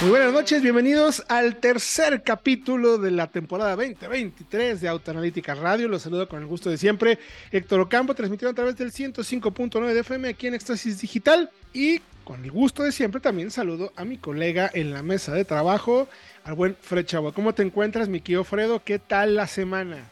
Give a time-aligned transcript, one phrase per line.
[0.00, 5.88] Muy buenas noches, bienvenidos al tercer capítulo de la temporada 2023 de Autoanalítica Radio.
[5.88, 7.18] Los saludo con el gusto de siempre.
[7.52, 11.50] Héctor Ocampo, transmitido a través del 105.9 de FM aquí en Éxtasis Digital.
[11.74, 15.44] Y con el gusto de siempre también saludo a mi colega en la mesa de
[15.44, 16.08] trabajo,
[16.44, 17.34] al buen Fred Chavo.
[17.34, 18.82] ¿Cómo te encuentras, mi querido Fredo?
[18.82, 20.08] ¿Qué tal la semana?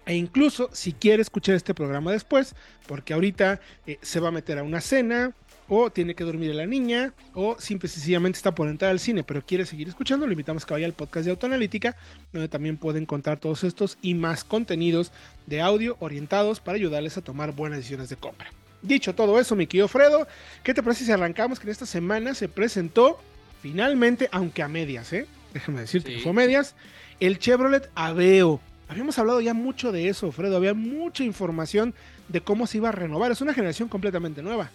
[0.05, 2.55] E incluso si quiere escuchar este programa después,
[2.87, 5.35] porque ahorita eh, se va a meter a una cena,
[5.67, 8.99] o tiene que dormir a la niña, o simple y sencillamente está por entrar al
[8.99, 11.95] cine, pero quiere seguir escuchando, le invitamos a que vaya al podcast de Autoanalítica,
[12.33, 15.11] donde también puede encontrar todos estos y más contenidos
[15.45, 18.51] de audio orientados para ayudarles a tomar buenas decisiones de compra.
[18.81, 20.27] Dicho todo eso, mi querido Fredo,
[20.63, 23.19] ¿qué te parece si arrancamos que en esta semana se presentó
[23.61, 25.27] finalmente, aunque a medias, ¿eh?
[25.53, 26.75] Déjame decirte que fue a medias,
[27.19, 28.61] el Chevrolet Aveo.
[28.87, 31.93] Habíamos hablado ya mucho de eso, Fredo, había mucha información
[32.27, 34.71] de cómo se iba a renovar, es una generación completamente nueva.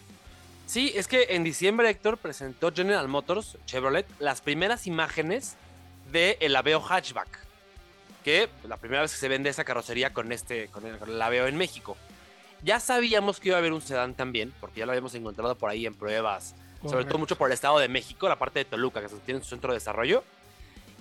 [0.67, 5.57] Sí, es que en diciembre Héctor presentó General Motors, Chevrolet, las primeras imágenes
[6.13, 7.39] del el Aveo Hatchback,
[8.23, 11.57] que la primera vez que se vende esa carrocería con este con el Aveo en
[11.57, 11.97] México.
[12.65, 15.69] Ya sabíamos que iba a haber un sedán también, porque ya lo habíamos encontrado por
[15.69, 19.03] ahí en pruebas, sobre todo mucho por el Estado de México, la parte de Toluca,
[19.03, 20.25] que tiene su centro de desarrollo.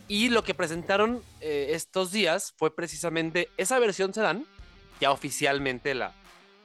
[0.09, 4.45] Y lo que presentaron eh, estos días fue precisamente esa versión sedán,
[4.99, 6.11] ya oficialmente la,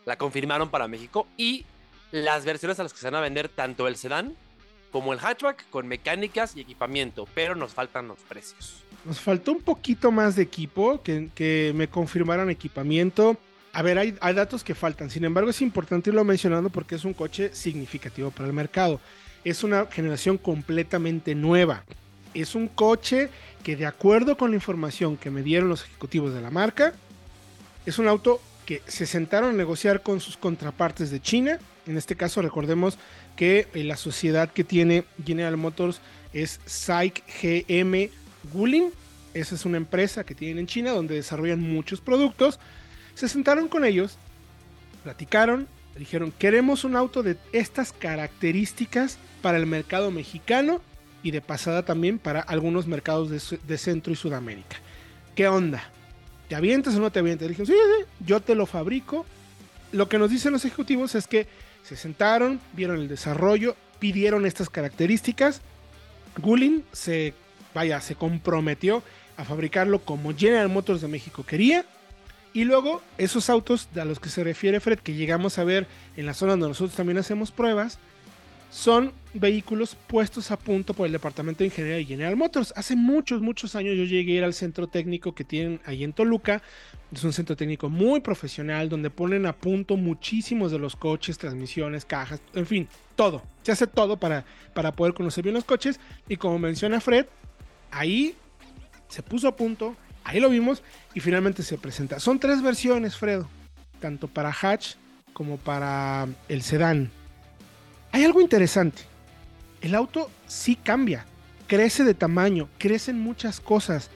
[0.04, 1.64] la confirmaron para México, y
[2.10, 4.34] las versiones a las que se van a vender tanto el sedán
[4.90, 8.82] como el hatchback con mecánicas y equipamiento, pero nos faltan los precios.
[9.04, 13.36] Nos faltó un poquito más de equipo, que, que me confirmaran equipamiento.
[13.78, 15.08] A ver, hay, datos que faltan.
[15.08, 19.00] Sin embargo, es importante irlo mencionando porque es un coche significativo para el mercado.
[19.44, 21.84] Es una generación completamente nueva.
[22.34, 23.28] Es un coche
[23.62, 26.92] que, de acuerdo con la información que me dieron los ejecutivos de la marca,
[27.86, 31.60] es un auto que se sentaron a negociar con sus contrapartes de China.
[31.86, 32.98] En este caso, recordemos
[33.36, 36.00] que eh, la sociedad que tiene General Motors
[36.32, 38.10] es SAIC GM
[38.52, 38.90] Guling.
[39.34, 42.58] Esa es una empresa que tienen en China donde desarrollan muchos productos
[43.18, 44.16] se sentaron con ellos,
[45.02, 50.80] platicaron, dijeron, queremos un auto de estas características para el mercado mexicano
[51.24, 54.76] y de pasada también para algunos mercados de, Centro y Sudamérica.
[55.34, 55.82] ¿Qué onda?
[56.48, 57.48] ¿Te avientas o no te avientas?
[57.48, 59.26] Dijeron, sí, sí, yo te lo fabrico.
[59.90, 61.48] Lo que nos dicen los ejecutivos es que
[61.82, 65.60] se sentaron, vieron el desarrollo, pidieron estas características.
[66.40, 67.34] Gullin se,
[67.74, 69.02] vaya, se comprometió
[69.36, 71.84] a fabricarlo como General Motors de México quería
[72.52, 75.86] y luego esos autos a los que se refiere Fred, que llegamos a ver
[76.16, 77.98] en la zona donde nosotros también hacemos pruebas,
[78.70, 82.72] son vehículos puestos a punto por el Departamento de Ingeniería de General Motors.
[82.76, 86.12] Hace muchos, muchos años yo llegué a ir al centro técnico que tienen ahí en
[86.12, 86.62] Toluca.
[87.12, 92.04] Es un centro técnico muy profesional donde ponen a punto muchísimos de los coches, transmisiones,
[92.04, 93.42] cajas, en fin, todo.
[93.62, 94.44] Se hace todo para,
[94.74, 95.98] para poder conocer bien los coches.
[96.28, 97.26] Y como menciona Fred,
[97.90, 98.34] ahí
[99.08, 99.96] se puso a punto,
[100.28, 100.82] Ahí lo vimos
[101.14, 102.20] y finalmente se presenta.
[102.20, 103.48] Son tres versiones, Fredo,
[103.98, 104.96] tanto para hatch
[105.32, 107.10] como para el sedán.
[108.12, 109.00] Hay algo interesante.
[109.80, 111.24] El auto sí cambia,
[111.66, 114.10] crece de tamaño, crecen muchas cosas,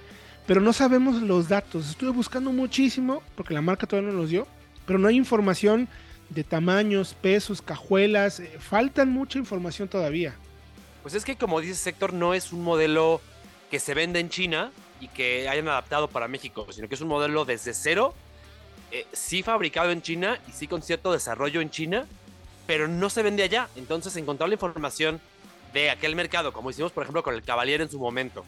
[0.46, 1.88] pero no sabemos los datos.
[1.88, 4.46] Estuve buscando muchísimo porque la marca todavía no nos dio,
[4.84, 5.88] pero no hay información
[6.28, 8.38] de tamaños, pesos, cajuelas.
[8.38, 10.34] eh, faltan mucha información todavía.
[11.00, 13.22] Pues es que como dice Sector, no es un modelo
[13.70, 14.72] que se vende en China
[15.02, 18.14] y que hayan adaptado para México, sino que es un modelo desde cero,
[18.90, 22.06] eh, sí fabricado en China y sí con cierto desarrollo en China,
[22.66, 23.68] pero no se vende allá.
[23.76, 25.20] Entonces encontrar la información
[25.72, 28.46] de aquel mercado, como hicimos por ejemplo con el Cavalier en su momento,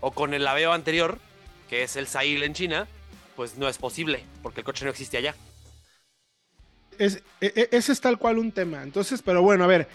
[0.00, 1.20] o con el Aveo anterior,
[1.68, 2.88] que es el Sail en China,
[3.36, 5.36] pues no es posible, porque el coche no existe allá.
[6.98, 8.82] Es, e- e- es tal cual un tema.
[8.82, 9.88] Entonces, pero bueno, a ver,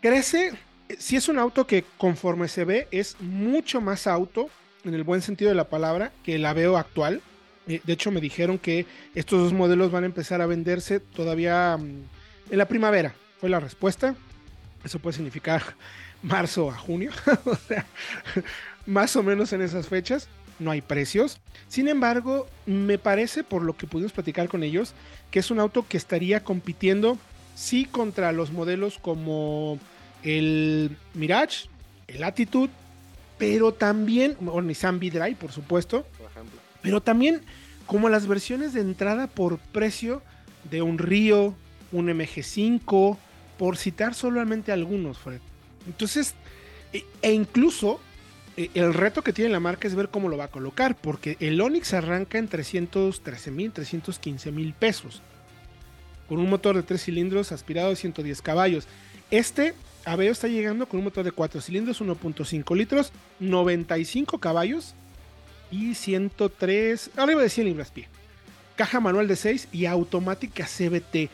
[0.00, 0.52] crece,
[0.98, 4.50] si es un auto que conforme se ve es mucho más auto,
[4.84, 7.20] en el buen sentido de la palabra, que el Aveo actual.
[7.68, 11.76] Eh, De hecho, me dijeron que estos dos modelos van a empezar a venderse todavía
[11.76, 13.14] mm, en la primavera.
[13.40, 14.14] Fue la respuesta.
[14.84, 15.62] Eso puede significar
[16.22, 17.10] marzo a junio.
[17.44, 17.86] o sea,
[18.86, 20.28] más o menos en esas fechas.
[20.58, 21.38] No hay precios.
[21.68, 24.94] Sin embargo, me parece, por lo que pudimos platicar con ellos,
[25.30, 27.18] que es un auto que estaría compitiendo,
[27.54, 29.78] sí, contra los modelos como
[30.22, 31.68] el Mirage,
[32.06, 32.70] el Attitude,
[33.38, 36.60] pero también, o Nissan V-Drive, por supuesto, Por ejemplo.
[36.82, 37.42] pero también
[37.86, 40.22] como las versiones de entrada por precio
[40.70, 41.54] de un Río,
[41.92, 43.16] un MG5,
[43.58, 45.40] por citar solamente algunos, Fred.
[45.86, 46.34] Entonces,
[46.92, 48.00] e, e incluso
[48.56, 51.36] e, el reto que tiene la marca es ver cómo lo va a colocar, porque
[51.40, 55.22] el Onix arranca en 313 mil, 315 mil pesos,
[56.28, 58.88] con un motor de 3 cilindros aspirado de 110 caballos.
[59.30, 59.74] Este
[60.06, 64.94] Aveo está llegando con un motor de 4 cilindros, 1.5 litros, 95 caballos
[65.70, 68.08] y 103, arriba de 100 libras-pie.
[68.76, 71.28] Caja manual de 6 y automática CBT.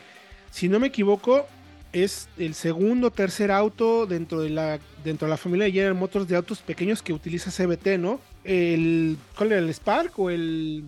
[0.51, 1.45] Si no me equivoco,
[1.91, 5.93] es el segundo o tercer auto dentro de la dentro de la familia de General
[5.93, 8.19] Motors de autos pequeños que utiliza CBT, ¿no?
[8.43, 10.85] El ¿cuál era el Spark o el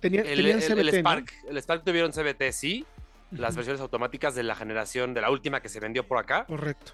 [0.00, 0.92] tenía- El, tenían el- CBT, el ¿no?
[0.98, 2.84] Spark, el Spark tuvieron CBT, sí,
[3.38, 6.92] las versiones automáticas de la generación, de la última que se vendió por acá, Correcto,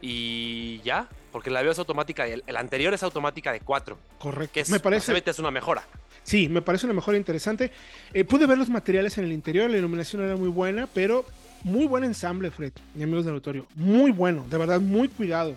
[0.00, 4.52] y ya, porque la Aveo es automática, el, el anterior es automática de 4, correcto.
[4.52, 5.82] que es, me parece es una mejora.
[6.22, 7.70] Sí, me parece una mejora interesante.
[8.12, 11.24] Eh, pude ver los materiales en el interior, la iluminación era muy buena, pero
[11.62, 13.66] muy buen ensamble, Fred, y amigos del auditorio.
[13.74, 15.54] Muy bueno, de verdad, muy cuidado.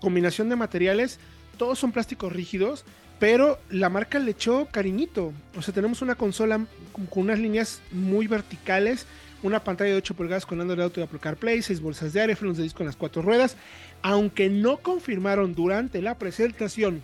[0.00, 1.18] Combinación de materiales,
[1.56, 2.84] todos son plásticos rígidos,
[3.18, 5.32] pero la marca le echó cariñito.
[5.56, 9.06] O sea, tenemos una consola con, con unas líneas muy verticales,
[9.42, 12.36] una pantalla de 8 pulgadas con Android Auto y Apple CarPlay, 6 bolsas de aire,
[12.36, 13.56] frenos de disco en las cuatro ruedas.
[14.02, 17.02] Aunque no confirmaron durante la presentación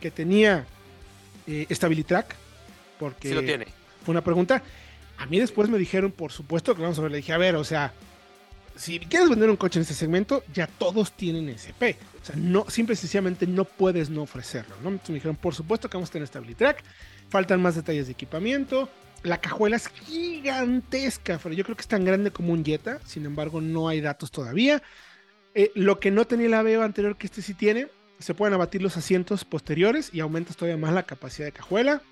[0.00, 0.66] que tenía
[1.46, 2.34] eh, Stabilitrack,
[2.98, 3.66] porque Sí lo tiene.
[4.04, 4.62] fue una pregunta.
[5.18, 7.56] A mí después me dijeron, por supuesto que vamos a ver, le dije, a ver,
[7.56, 7.92] o sea,
[8.76, 12.00] si quieres vender un coche en este segmento, ya todos tienen SP.
[12.22, 14.88] O sea, no, simple y sencillamente no puedes no ofrecerlo, ¿no?
[14.88, 16.82] Entonces me dijeron, por supuesto que vamos a tener Stabilitrack,
[17.28, 18.88] faltan más detalles de equipamiento,
[19.22, 23.26] la cajuela es gigantesca, pero yo creo que es tan grande como un Jetta, sin
[23.26, 24.82] embargo no hay datos todavía.
[25.54, 27.88] Eh, lo que no tenía la Aveo anterior que este sí tiene,
[28.18, 32.02] se pueden abatir los asientos posteriores y aumentas todavía más la capacidad de cajuela.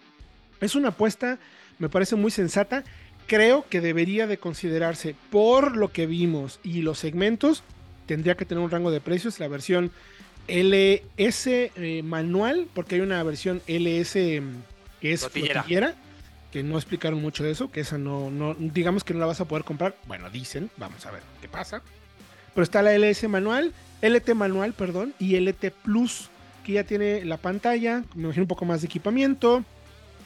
[0.60, 1.38] Es una apuesta,
[1.78, 2.84] me parece muy sensata.
[3.26, 7.62] Creo que debería de considerarse por lo que vimos y los segmentos,
[8.06, 9.38] tendría que tener un rango de precios.
[9.38, 9.92] La versión
[10.48, 15.62] LS eh, manual, porque hay una versión LS mm, que es Flotillera.
[15.62, 15.94] flotillera,
[16.52, 19.44] que no explicaron mucho de eso, que esa no, digamos que no la vas a
[19.44, 19.96] poder comprar.
[20.06, 21.82] Bueno, dicen, vamos a ver qué pasa.
[22.54, 23.72] Pero está la LS manual,
[24.02, 26.30] LT manual, perdón, y LT Plus,
[26.64, 29.64] que ya tiene la pantalla, me imagino un poco más de equipamiento,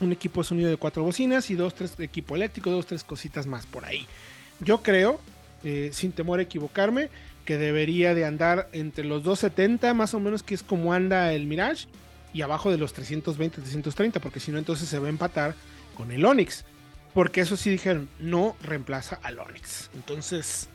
[0.00, 3.46] un equipo de sonido de cuatro bocinas y dos, tres equipo eléctrico, dos, tres cositas
[3.46, 4.06] más por ahí.
[4.60, 5.20] Yo creo,
[5.64, 7.10] eh, sin temor a equivocarme,
[7.44, 11.46] que debería de andar entre los 270, más o menos, que es como anda el
[11.46, 11.86] Mirage,
[12.32, 15.54] y abajo de los 320, 330, porque si no, entonces se va a empatar
[15.96, 16.64] con el Onix.
[17.14, 19.90] Porque eso sí dijeron, no reemplaza al Onix.
[19.94, 20.68] Entonces,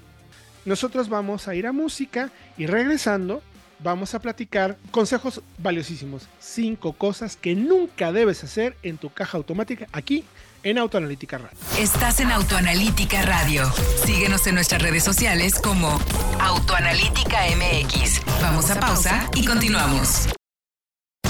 [0.66, 3.42] nosotros vamos a ir a música y regresando
[3.80, 6.28] vamos a platicar consejos valiosísimos.
[6.40, 10.24] Cinco cosas que nunca debes hacer en tu caja automática aquí
[10.64, 11.58] en Autoanalítica Radio.
[11.78, 13.72] Estás en Autoanalítica Radio.
[14.06, 16.00] Síguenos en nuestras redes sociales como
[16.40, 18.22] Autoanalítica MX.
[18.42, 20.28] Vamos a pausa y continuamos.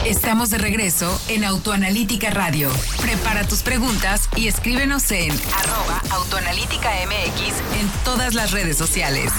[0.07, 2.69] Estamos de regreso en Autoanalítica Radio.
[3.01, 9.33] Prepara tus preguntas y escríbenos en arroba Autoanalítica MX en todas las redes sociales.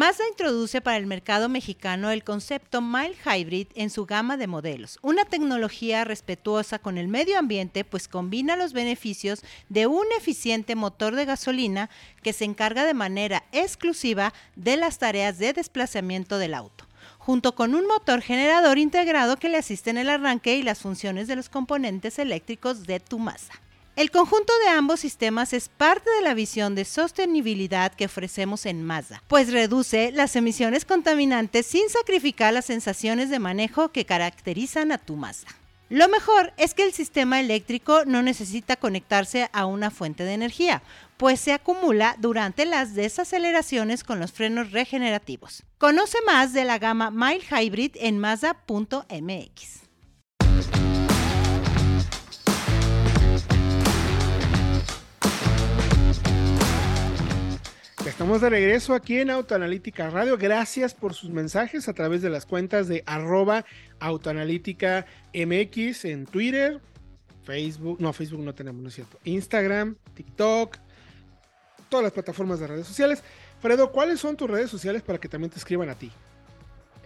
[0.00, 4.98] Mazda introduce para el mercado mexicano el concepto Mild Hybrid en su gama de modelos,
[5.02, 11.16] una tecnología respetuosa con el medio ambiente pues combina los beneficios de un eficiente motor
[11.16, 11.90] de gasolina
[12.22, 16.86] que se encarga de manera exclusiva de las tareas de desplazamiento del auto
[17.18, 21.28] junto con un motor generador integrado que le asiste en el arranque y las funciones
[21.28, 23.52] de los componentes eléctricos de tu Mazda.
[24.00, 28.82] El conjunto de ambos sistemas es parte de la visión de sostenibilidad que ofrecemos en
[28.82, 34.96] Mazda, pues reduce las emisiones contaminantes sin sacrificar las sensaciones de manejo que caracterizan a
[34.96, 35.48] tu Mazda.
[35.90, 40.82] Lo mejor es que el sistema eléctrico no necesita conectarse a una fuente de energía,
[41.18, 45.62] pues se acumula durante las desaceleraciones con los frenos regenerativos.
[45.76, 49.80] Conoce más de la gama Mile Hybrid en Mazda.mx.
[58.10, 60.36] Estamos de regreso aquí en Autoanalítica Radio.
[60.36, 63.64] Gracias por sus mensajes a través de las cuentas de arroba
[65.30, 66.80] en Twitter,
[67.44, 70.76] Facebook, no, Facebook no tenemos, no es cierto, Instagram, TikTok,
[71.88, 73.22] todas las plataformas de redes sociales.
[73.62, 76.10] Fredo, ¿cuáles son tus redes sociales para que también te escriban a ti?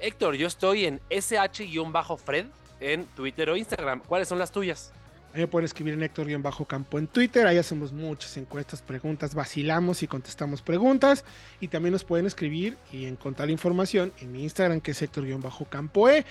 [0.00, 2.46] Héctor, yo estoy en sh-fred
[2.80, 4.00] en Twitter o Instagram.
[4.00, 4.90] ¿Cuáles son las tuyas?
[5.34, 7.44] Ahí pueden escribir en Héctor-Campo en Twitter.
[7.46, 11.24] Ahí hacemos muchas encuestas, preguntas, vacilamos y contestamos preguntas.
[11.58, 16.24] Y también nos pueden escribir y encontrar información en Instagram, que es Héctor-Campoe.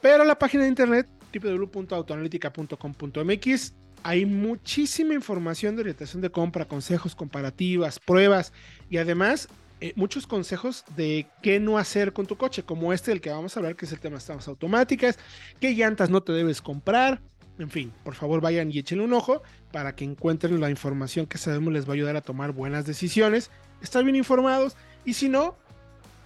[0.00, 7.98] Pero la página de internet, www.autoanalítica.com.mx, hay muchísima información de orientación de compra, consejos, comparativas,
[7.98, 8.52] pruebas
[8.88, 9.48] y además
[9.80, 13.56] eh, muchos consejos de qué no hacer con tu coche, como este del que vamos
[13.56, 15.18] a hablar, que es el tema de estas automáticas,
[15.60, 17.20] qué llantas no te debes comprar,
[17.58, 21.38] en fin, por favor vayan y echen un ojo para que encuentren la información que
[21.38, 23.50] sabemos les va a ayudar a tomar buenas decisiones,
[23.82, 25.56] estar bien informados y si no,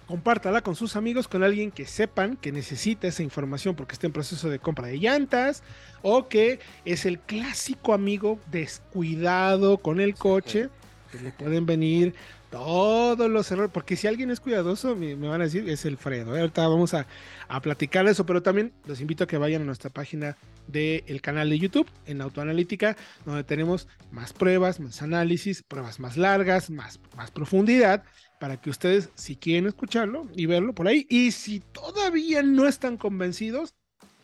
[0.07, 4.13] compártala con sus amigos, con alguien que sepan que necesita esa información porque está en
[4.13, 5.63] proceso de compra de llantas
[6.01, 10.69] o que es el clásico amigo descuidado con el coche,
[11.11, 12.13] que le pueden venir
[12.53, 16.35] todos los errores, porque si alguien es cuidadoso, me, van a decir, es el Fredo.
[16.35, 16.41] ¿eh?
[16.41, 17.07] Ahorita vamos a,
[17.47, 21.49] a, platicar eso, pero también los invito a que vayan a nuestra página del canal
[21.49, 22.95] de YouTube en Autoanalítica,
[23.25, 28.03] donde tenemos más pruebas, más análisis, pruebas más largas, más, más profundidad,
[28.39, 32.97] para que ustedes, si quieren escucharlo y verlo por ahí, y si todavía no están
[32.97, 33.73] convencidos,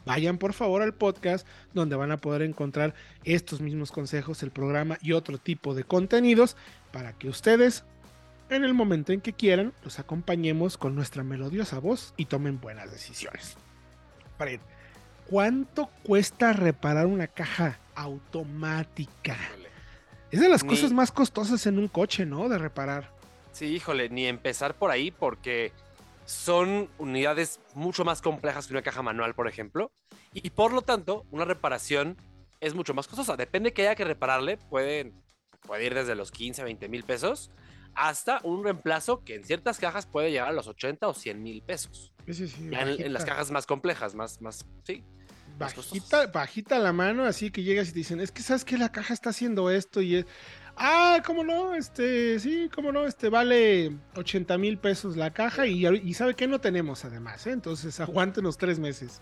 [0.05, 2.93] vayan por favor al podcast donde van a poder encontrar
[3.23, 6.55] estos mismos consejos, el programa y otro tipo de contenidos
[6.91, 7.85] para que ustedes
[8.49, 12.91] en el momento en que quieran, los acompañemos con nuestra melodiosa voz y tomen buenas
[12.91, 13.55] decisiones.
[14.37, 14.59] Fred,
[15.27, 19.37] ¿cuánto cuesta reparar una caja automática?
[20.31, 22.49] Es de las cosas más costosas en un coche, ¿no?
[22.49, 23.11] De reparar.
[23.51, 25.71] Sí, híjole, ni empezar por ahí porque
[26.25, 29.91] son unidades mucho más complejas que una caja manual, por ejemplo.
[30.33, 32.15] Y por lo tanto, una reparación
[32.59, 33.35] es mucho más costosa.
[33.35, 35.11] Depende que haya que repararle, puede,
[35.61, 37.49] puede ir desde los 15 a 20 mil pesos
[37.95, 41.61] hasta un reemplazo que en ciertas cajas puede llegar a los 80 o 100 mil
[41.61, 42.13] pesos.
[42.27, 45.03] Sí, sí, en, las cajas más complejas, más, más, sí.
[45.57, 48.91] Bajita, bajita la mano, así que llegas y te dicen, es que sabes que la
[48.91, 50.25] caja está haciendo esto y es,
[50.77, 55.85] ah, cómo no, este, sí, cómo no, este vale 80 mil pesos la caja y,
[55.85, 57.51] y sabe que no tenemos además, ¿eh?
[57.51, 59.21] entonces aguántenos tres meses.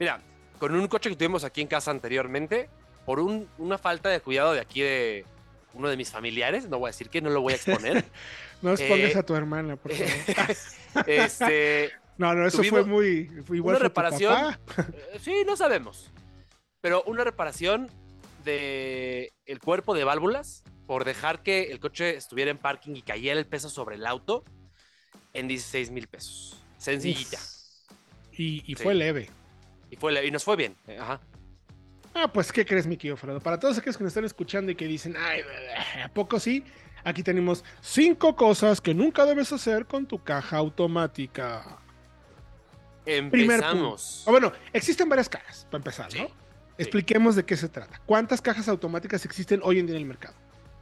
[0.00, 0.22] Mira,
[0.58, 2.70] con un coche que tuvimos aquí en casa anteriormente,
[3.04, 5.26] por una falta de cuidado de aquí de,
[5.78, 8.04] uno de mis familiares, no voy a decir que no lo voy a exponer.
[8.62, 11.06] no expongas eh, a tu hermana, por favor.
[11.06, 14.56] este, no, no, eso fue muy igual una reparación.
[14.76, 16.10] Eh, sí, no sabemos.
[16.80, 17.88] Pero una reparación
[18.44, 23.38] de el cuerpo de válvulas por dejar que el coche estuviera en parking y cayera
[23.38, 24.44] el peso sobre el auto
[25.32, 26.60] en 16 mil pesos.
[26.76, 27.38] Sencillita.
[28.32, 29.28] Y, fue leve.
[29.90, 30.76] Y fue leve, y nos fue bien.
[30.98, 31.20] Ajá.
[32.20, 33.38] Ah, pues, ¿qué crees, mi querido Fredo?
[33.38, 35.42] Para todos aquellos que nos están escuchando y que dicen, ay,
[36.02, 36.64] ¿a poco sí?
[37.04, 41.78] Aquí tenemos cinco cosas que nunca debes hacer con tu caja automática.
[43.06, 44.24] Empezamos.
[44.26, 46.28] Ah, bueno, existen varias cajas, para empezar, ¿no?
[46.76, 48.00] Expliquemos de qué se trata.
[48.04, 50.34] ¿Cuántas cajas automáticas existen hoy en día en el mercado?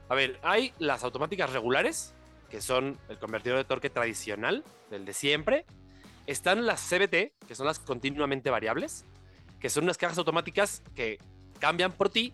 [0.09, 2.14] A ver, hay las automáticas regulares,
[2.49, 5.66] que son el convertidor de torque tradicional, del de siempre.
[6.26, 9.05] Están las CBT, que son las continuamente variables
[9.66, 11.18] que son unas cajas automáticas que
[11.58, 12.32] cambian por ti,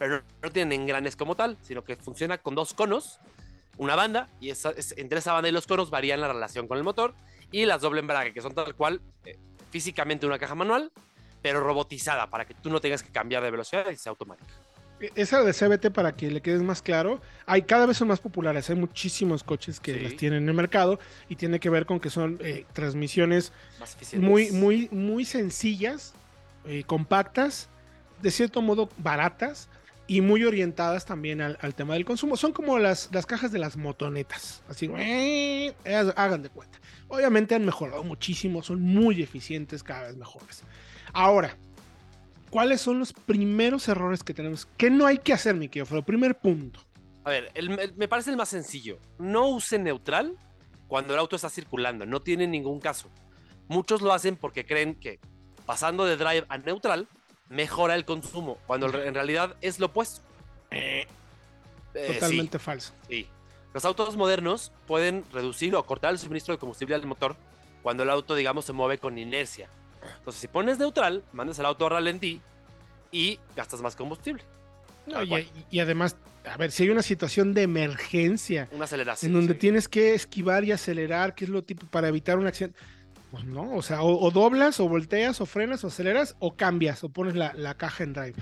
[0.00, 3.20] pero no tienen engranes como tal, sino que funciona con dos conos,
[3.76, 7.14] una banda, y entre esa banda y los conos varían la relación con el motor,
[7.52, 9.38] y las doble embrague, que son tal cual eh,
[9.70, 10.90] físicamente una caja manual,
[11.40, 14.52] pero robotizada, para que tú no tengas que cambiar de velocidad y sea automática.
[14.98, 18.18] E, esa de CBT, para que le quede más claro, hay cada vez son más
[18.18, 18.68] populares.
[18.70, 22.10] Hay muchísimos coches que las tienen en el mercado y tiene que ver con que
[22.10, 23.52] son eh, transmisiones
[24.14, 26.12] muy, muy, muy sencillas
[26.66, 27.68] eh, compactas,
[28.22, 29.68] de cierto modo baratas,
[30.08, 32.36] y muy orientadas también al, al tema del consumo.
[32.36, 35.74] Son como las, las cajas de las motonetas, así, eh,
[36.14, 36.78] hagan de cuenta.
[37.08, 40.62] Obviamente han mejorado muchísimo, son muy eficientes, cada vez mejores.
[41.12, 41.56] Ahora,
[42.50, 44.66] ¿cuáles son los primeros errores que tenemos?
[44.76, 46.80] ¿Qué no hay que hacer, mi querido Primer punto.
[47.24, 49.00] A ver, el- el- me parece el más sencillo.
[49.18, 50.36] No use neutral
[50.86, 52.06] cuando el auto está circulando.
[52.06, 53.10] No tiene ningún caso.
[53.66, 55.18] Muchos lo hacen porque creen que
[55.66, 57.06] pasando de drive a neutral
[57.48, 60.20] mejora el consumo, cuando en realidad es lo opuesto.
[60.70, 61.06] Eh,
[61.94, 62.14] sí.
[62.14, 62.92] Totalmente falso.
[63.08, 63.28] Sí.
[63.74, 67.36] Los autos modernos pueden reducir o cortar el suministro de combustible al motor
[67.82, 69.68] cuando el auto, digamos, se mueve con inercia.
[70.18, 72.40] Entonces, si pones neutral, mandas el auto a ralentí
[73.12, 74.42] y gastas más combustible.
[75.06, 79.30] No, y, además, a ver, si hay una situación de emergencia Una aceleración.
[79.30, 79.58] en donde sí.
[79.60, 82.78] tienes que esquivar y acelerar, que es lo tipo para evitar un accidente.
[83.30, 87.02] Pues no, o sea, o, o doblas, o volteas, o frenas, o aceleras, o cambias,
[87.04, 88.34] o pones la, la caja en drive.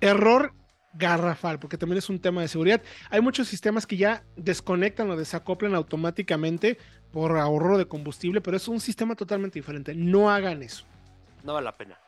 [0.00, 0.52] Error
[0.94, 2.82] garrafal, porque también es un tema de seguridad.
[3.10, 6.78] Hay muchos sistemas que ya desconectan o desacoplan automáticamente
[7.12, 9.94] por ahorro de combustible, pero es un sistema totalmente diferente.
[9.94, 10.84] No hagan eso.
[11.44, 11.98] No vale la pena.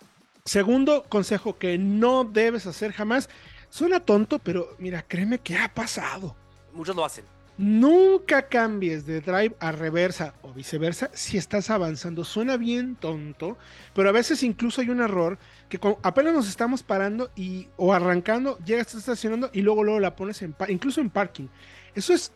[0.44, 3.28] Segundo consejo que no debes hacer jamás.
[3.68, 6.34] Suena tonto, pero mira, créeme que ha pasado.
[6.72, 7.24] Muchos lo hacen.
[7.58, 12.24] Nunca cambies de drive a reversa o viceversa si estás avanzando.
[12.24, 13.58] Suena bien tonto,
[13.94, 15.38] pero a veces incluso hay un error
[15.68, 20.14] que apenas nos estamos parando y o arrancando, llegas, estás estacionando y luego luego la
[20.14, 21.48] pones en incluso en parking.
[21.96, 22.30] Eso es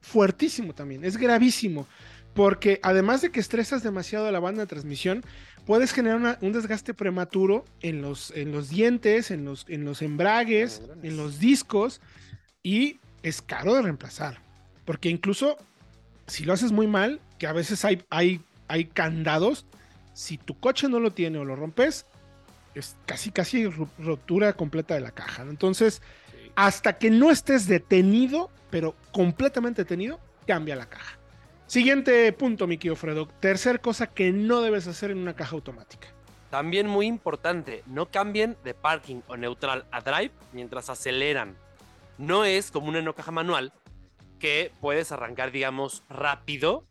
[0.00, 1.88] fuertísimo también, es gravísimo,
[2.32, 5.24] porque además de que estresas demasiado a la banda de transmisión,
[5.66, 10.02] puedes generar una- un desgaste prematuro en los, en los dientes, en los, en los
[10.02, 12.00] embragues, en los discos
[12.62, 14.46] y es caro de reemplazar.
[14.88, 15.58] Porque incluso
[16.26, 19.66] si lo haces muy mal, que a veces hay, hay, hay candados,
[20.14, 22.06] si tu coche no lo tiene o lo rompes,
[22.74, 25.42] es casi, casi rotura completa de la caja.
[25.42, 26.00] Entonces,
[26.56, 31.18] hasta que no estés detenido, pero completamente detenido, cambia la caja.
[31.66, 33.28] Siguiente punto, mi querido Fredo.
[33.40, 36.08] Tercer cosa que no debes hacer en una caja automática.
[36.48, 41.58] También muy importante, no cambien de parking o neutral a drive mientras aceleran.
[42.16, 43.70] No es como una no caja manual
[44.38, 46.84] que puedes arrancar, digamos, rápido,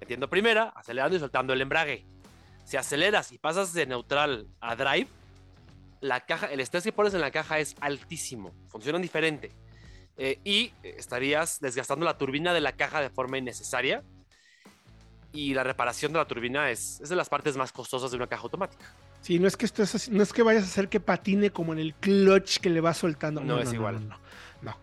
[0.00, 2.04] metiendo primera, acelerando y soltando el embrague.
[2.64, 5.08] Si aceleras y pasas de neutral a drive,
[6.00, 9.50] la caja, el estrés que pones en la caja es altísimo, funcionan diferente.
[10.18, 14.02] Eh, y estarías desgastando la turbina de la caja de forma innecesaria.
[15.32, 18.26] Y la reparación de la turbina es, es de las partes más costosas de una
[18.26, 18.86] caja automática.
[19.20, 21.50] Sí, no es que esto es así- no es que vayas a hacer que patine
[21.50, 23.42] como en el clutch que le va soltando.
[23.42, 24.08] No, es igual.
[24.08, 24.20] No, no,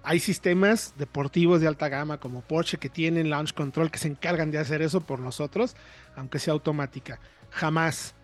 [0.03, 4.51] Hay sistemas deportivos de alta gama como Porsche que tienen launch control que se encargan
[4.51, 5.75] de hacer eso por nosotros,
[6.15, 7.19] aunque sea automática.
[7.49, 8.15] Jamás.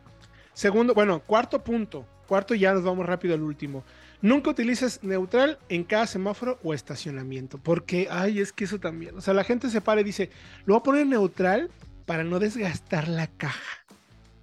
[0.54, 2.06] Segundo, bueno, cuarto punto.
[2.28, 3.84] Cuarto, ya nos vamos rápido al último.
[4.22, 9.17] Nunca utilices neutral en cada semáforo o estacionamiento, porque, ay, es que eso también.
[9.17, 10.30] O sea, la gente se para y dice,
[10.65, 11.72] lo voy a poner neutral
[12.06, 13.86] para no desgastar la caja.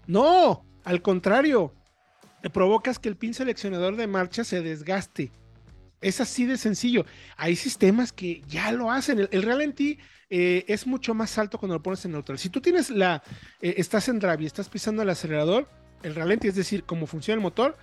[0.07, 1.75] No, al contrario,
[2.43, 5.31] te provocas que el pin seleccionador de marcha se desgaste.
[6.07, 7.05] Es así de sencillo.
[7.37, 9.19] Hay sistemas que ya lo hacen.
[9.19, 9.99] El, el ralentí
[10.31, 12.39] eh, es mucho más alto cuando lo pones en neutral.
[12.39, 13.23] Si tú tienes la,
[13.61, 15.69] eh, estás en drive y estás pisando el acelerador,
[16.03, 17.77] el ralentí, es decir, cómo funciona el motor,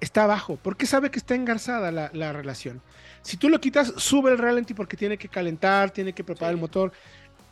[0.00, 2.82] está abajo, porque sabe que está engarzada la, la relación.
[3.22, 6.54] Si tú lo quitas, sube el ralentí porque tiene que calentar, tiene que preparar Sí.
[6.54, 6.92] el motor,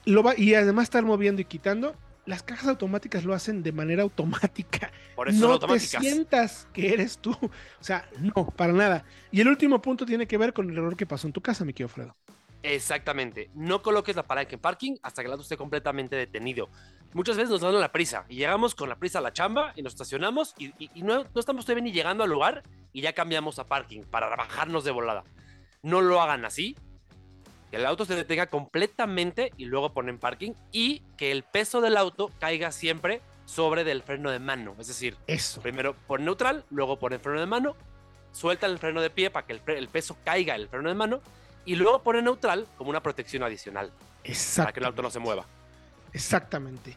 [0.06, 1.94] lo va, y además estar moviendo y quitando.
[2.26, 7.18] Las cajas automáticas lo hacen de manera automática Por eso no te sientas que eres
[7.18, 7.30] tú.
[7.32, 9.04] O sea, no, para nada.
[9.30, 11.64] Y el último punto tiene que ver con el error que pasó en tu casa,
[11.64, 12.16] mi querido Fredo.
[12.62, 13.48] Exactamente.
[13.54, 16.68] No coloques la palanca en parking hasta que el auto esté completamente detenido.
[17.12, 19.82] Muchas veces nos dan la prisa y llegamos con la prisa a la chamba y
[19.82, 23.12] nos estacionamos y, y- y no, no estamos todavía ni llegando al lugar y ya
[23.12, 25.22] cambiamos a parking para bajarnos de volada.
[25.82, 26.76] No lo hagan así.
[27.70, 31.96] Que el auto se detenga completamente y luego ponen parking y que el peso del
[31.96, 34.74] auto caiga siempre sobre del freno de mano.
[34.78, 35.60] Es decir, Eso.
[35.62, 37.76] primero pon neutral, luego pon el freno de mano,
[38.32, 41.20] suelta el freno de pie para que el, peso caiga el freno de mano
[41.64, 43.90] y luego pone neutral como una protección adicional
[44.56, 45.46] para que el auto no se mueva.
[46.12, 46.96] Exactamente.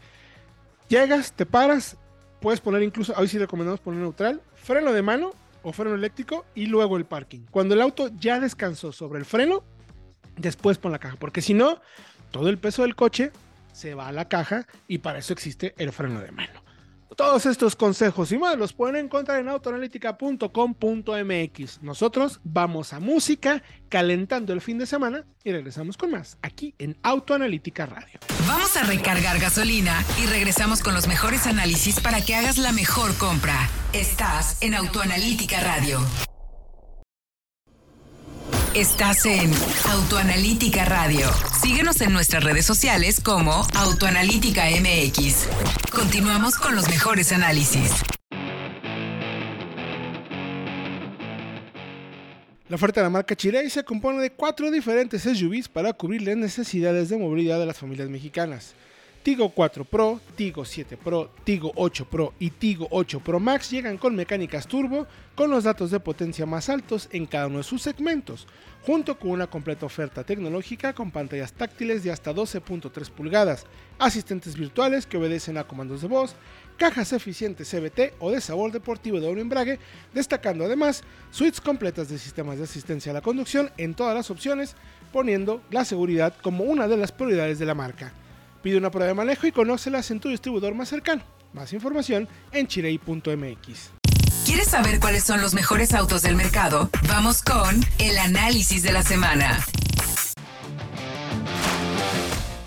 [0.87, 1.97] Llegas, te paras,
[2.41, 6.65] puedes poner incluso, hoy sí recomendamos poner neutral, freno de mano o freno eléctrico y
[6.65, 7.41] luego el parking.
[7.51, 9.63] Cuando el auto ya descansó sobre el freno,
[10.39, 11.81] después pon la caja, porque si no,
[12.31, 13.31] todo el peso del coche
[13.73, 16.63] se va a la caja y para eso existe el freno de mano.
[17.15, 21.81] Todos estos consejos y más los pueden encontrar en autoanalítica.com.mx.
[21.81, 26.97] Nosotros vamos a música, calentando el fin de semana y regresamos con más aquí en
[27.03, 28.19] Autoanalítica Radio.
[28.47, 33.13] Vamos a recargar gasolina y regresamos con los mejores análisis para que hagas la mejor
[33.17, 33.69] compra.
[33.91, 35.99] Estás en Autoanalítica Radio.
[38.75, 39.51] Estás en
[39.91, 41.25] Autoanalítica Radio.
[41.59, 45.49] Síguenos en nuestras redes sociales como Autoanalítica MX.
[45.91, 47.91] Continuamos con los mejores análisis.
[52.69, 56.37] La oferta de la marca Chirey se compone de cuatro diferentes SUVs para cubrir las
[56.37, 58.75] necesidades de movilidad de las familias mexicanas.
[59.21, 63.97] Tigo 4 Pro, Tigo 7 Pro, Tigo 8 Pro y Tigo 8 Pro Max llegan
[63.97, 67.81] con mecánicas turbo con los datos de potencia más altos en cada uno de sus
[67.81, 68.47] segmentos,
[68.85, 73.65] junto con una completa oferta tecnológica con pantallas táctiles de hasta 12.3 pulgadas,
[73.97, 76.35] asistentes virtuales que obedecen a comandos de voz,
[76.77, 79.79] cajas eficientes CBT o de sabor deportivo de doble embrague,
[80.13, 84.77] destacando además suites completas de sistemas de asistencia a la conducción en todas las opciones,
[85.11, 88.13] poniendo la seguridad como una de las prioridades de la marca.
[88.61, 91.23] Pide una prueba de manejo y conócelas en tu distribuidor más cercano.
[91.53, 93.91] Más información en chirei.mx.
[94.45, 96.89] ¿Quieres saber cuáles son los mejores autos del mercado?
[97.07, 99.59] Vamos con el análisis de la semana.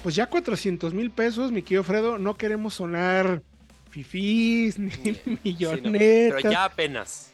[0.02, 3.42] Pues ya 400 mil pesos, mi querido Fredo, no queremos sonar
[3.90, 6.40] fifís ni Sí, no, millonetas.
[6.42, 7.32] pero ya apenas.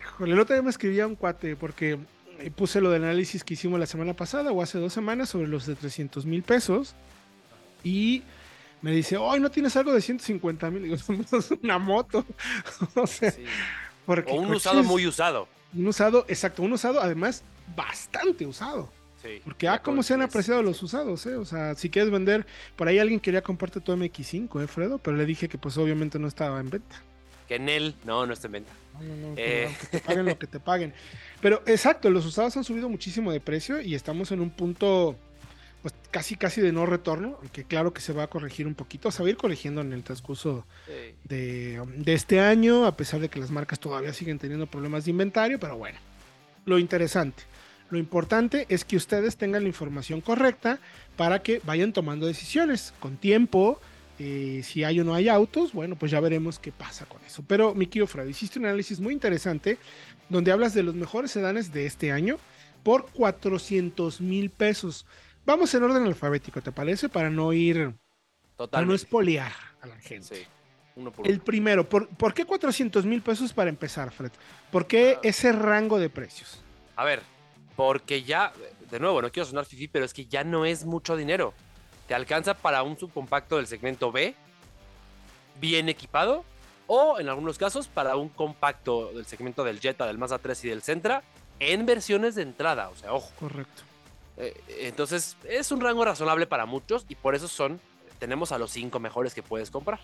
[0.00, 1.98] Híjole, el otro día me escribía un cuate porque
[2.38, 5.48] eh, puse lo del análisis que hicimos la semana pasada o hace dos semanas sobre
[5.48, 6.94] los de 300 mil pesos
[7.84, 8.22] y
[8.82, 10.82] me dice, hoy no tienes algo de 150 mil.
[10.84, 10.96] Digo,
[11.38, 12.24] es una moto.
[12.94, 13.44] o sea, Sí.
[14.06, 15.48] porque O un usado muy usado.
[15.74, 17.42] Un usado, exacto, un usado además
[17.76, 18.90] bastante usado.
[19.22, 19.40] Sí.
[19.44, 21.34] Porque, ah, cómo se han apreciado los usados, ¿eh?
[21.34, 24.98] O sea, si quieres vender, por ahí alguien quería comprarte tu MX5, ¿eh, Fredo?
[24.98, 27.02] Pero le dije que pues obviamente no estaba en venta.
[27.48, 28.72] Que en él, no, no está en venta.
[28.94, 29.74] No, no, no, Eh.
[29.80, 30.94] que te paguen lo que te paguen.
[31.40, 35.16] Pero exacto, los usados han subido muchísimo de precio y estamos en un punto
[35.82, 39.10] pues casi casi de no retorno, aunque claro que se va a corregir un poquito,
[39.10, 41.14] se va a ir corrigiendo en el transcurso Sí.
[41.24, 45.12] de, de este año, a pesar de que las marcas todavía siguen teniendo problemas de
[45.12, 45.98] inventario, pero bueno,
[46.64, 47.44] lo interesante,
[47.90, 50.78] lo importante es que ustedes tengan la información correcta
[51.16, 53.80] para que vayan tomando decisiones con tiempo.
[54.20, 57.44] eh, si hay o no hay autos, bueno, pues ya veremos qué pasa con eso.
[57.46, 59.78] Pero, mi querido Fred, hiciste un análisis muy interesante
[60.28, 62.36] donde hablas de los mejores sedanes de este año
[62.82, 65.06] por 400 mil pesos.
[65.48, 67.08] Vamos en orden alfabético, ¿te parece?
[67.08, 67.96] Para no ir, para no
[68.58, 68.94] Totalmente.
[68.96, 70.36] espolear a la gente.
[70.36, 70.46] Sí.
[70.96, 71.44] Uno por El uno.
[71.44, 74.30] primero, ¿por, por qué 400 mil pesos para empezar, Fred?
[74.70, 75.20] ¿Por qué Ah.
[75.22, 76.60] ese rango de precios?
[76.96, 77.22] A ver,
[77.76, 78.52] porque ya,
[78.90, 81.54] de nuevo, no quiero sonar fifi, pero es que ya no es mucho dinero.
[82.08, 84.34] Te alcanza para un subcompacto del segmento B,
[85.60, 86.44] bien equipado,
[86.86, 90.68] o en algunos casos para un compacto del segmento del Jetta, del Mazda 3 y
[90.68, 91.22] del Sentra,
[91.58, 92.90] en versiones de entrada.
[92.90, 93.32] O sea, ojo.
[93.40, 93.82] Correcto.
[94.38, 97.80] Eh, entonces, es un rango razonable para muchos y por eso son,
[98.18, 99.98] tenemos a los cinco mejores que puedes comprar.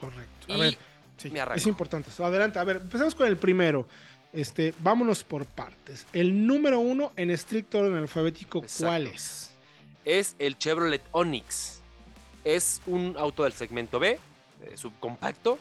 [0.00, 0.52] Correcto.
[0.52, 0.78] A Y ver,
[1.18, 2.10] sí, es importante.
[2.22, 3.86] Adelante, a ver, empezamos con el primero.
[4.32, 6.06] Este, vámonos por partes.
[6.12, 9.50] El número uno en estricto orden alfabético, ¿cuál es?
[10.04, 11.80] es el Chevrolet Onix.
[12.44, 14.18] Es un auto del segmento B,
[14.62, 15.58] eh, subcompacto,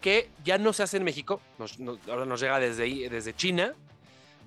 [0.00, 3.34] que ya no se hace en México, nos- nos- ahora nos llega desde, ahí- desde
[3.34, 3.74] China,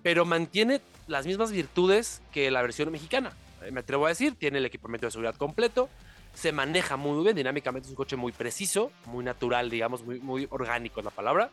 [0.06, 3.34] pero mantiene las mismas virtudes que la versión mexicana.
[3.64, 5.90] Eh, Me atrevo a decir, tiene el equipamiento de seguridad completo,
[6.36, 10.48] se maneja muy bien, dinámicamente es un coche muy preciso, muy natural, digamos, muy, muy
[10.52, 11.50] orgánico es la palabra.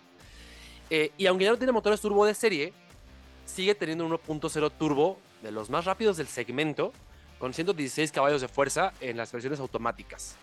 [0.90, 2.74] Eh, y aunque ya no tiene motores turbo de serie,
[3.46, 6.92] sigue teniendo un 1.0 turbo de los más rápidos del segmento,
[7.38, 10.36] con 116 caballos de fuerza en las versiones automáticas.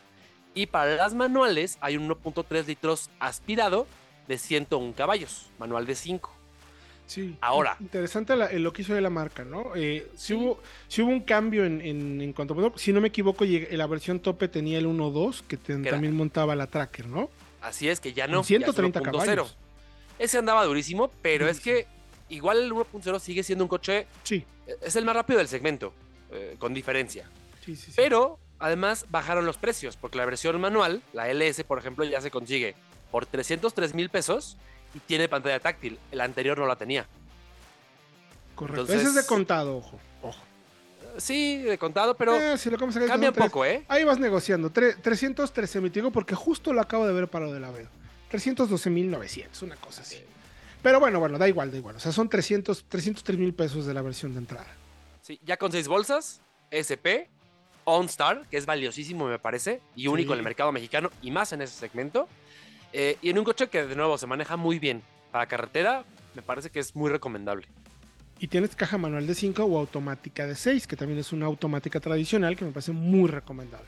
[0.55, 3.85] Y para las manuales hay un 1.3 litros aspirado
[4.27, 6.38] de 101 caballos, manual de 5.
[7.09, 7.35] Sí.
[7.41, 7.75] Ahora.
[7.79, 9.75] Interesante la- lo que hizo de la marca, ¿no?
[9.75, 10.35] Eh, sí,
[10.87, 11.01] Sí.
[11.01, 12.77] Hubo, un cambio en, en, en cuanto a...
[12.77, 17.07] Si no me equivoco, la versión tope tenía el 1.2, que también montaba la tracker,
[17.07, 17.31] ¿no?
[17.61, 18.35] Así es que ya no.
[18.37, 19.03] ya es 130 1.0.
[19.03, 19.57] caballos.
[20.19, 21.87] Ese andaba durísimo, pero Sí, es que
[22.29, 24.45] igual el 1.0 sigue siendo un coche, Sí,
[24.81, 25.93] es el más rápido del segmento,
[26.31, 27.27] eh, con diferencia.
[27.65, 27.87] sí, sí.
[27.87, 27.93] sí.
[27.95, 32.29] Pero además bajaron los precios, porque la versión manual, la LS, por ejemplo, ya se
[32.29, 32.75] consigue
[33.09, 34.57] por 303 mil pesos
[34.93, 35.99] y tiene pantalla táctil.
[36.11, 37.05] El anterior no la tenía.
[38.55, 38.81] Correcto.
[38.81, 39.99] entonces- Ese es de contado, ojo.
[40.21, 40.41] Ojo.
[41.17, 43.83] Sí, de contado, pero Eh, si lo cambia un poco, ¿eh?
[43.87, 44.71] Ahí vas negociando.
[44.71, 47.87] Tre- 313 me digo porque justo lo acabo de ver para lo de la Veo.
[48.31, 50.17] 312.900, una cosa así.
[50.81, 51.95] Pero bueno, bueno, da igual, da igual.
[51.95, 54.67] O sea, son 300, 303 mil pesos de la versión de entrada.
[55.21, 57.27] Sí, ya con seis bolsas, SP,
[57.83, 60.33] OnStar, que es valiosísimo me parece, y único Sí.
[60.33, 62.29] en el mercado mexicano, y más en ese segmento.
[62.93, 65.01] Eh, y en un coche que de nuevo se maneja muy bien.
[65.31, 67.67] Para carretera, me parece que es muy recomendable.
[68.39, 71.99] Y tienes caja manual de 5 o automática de 6, que también es una automática
[71.99, 73.87] tradicional que me parece muy recomendable.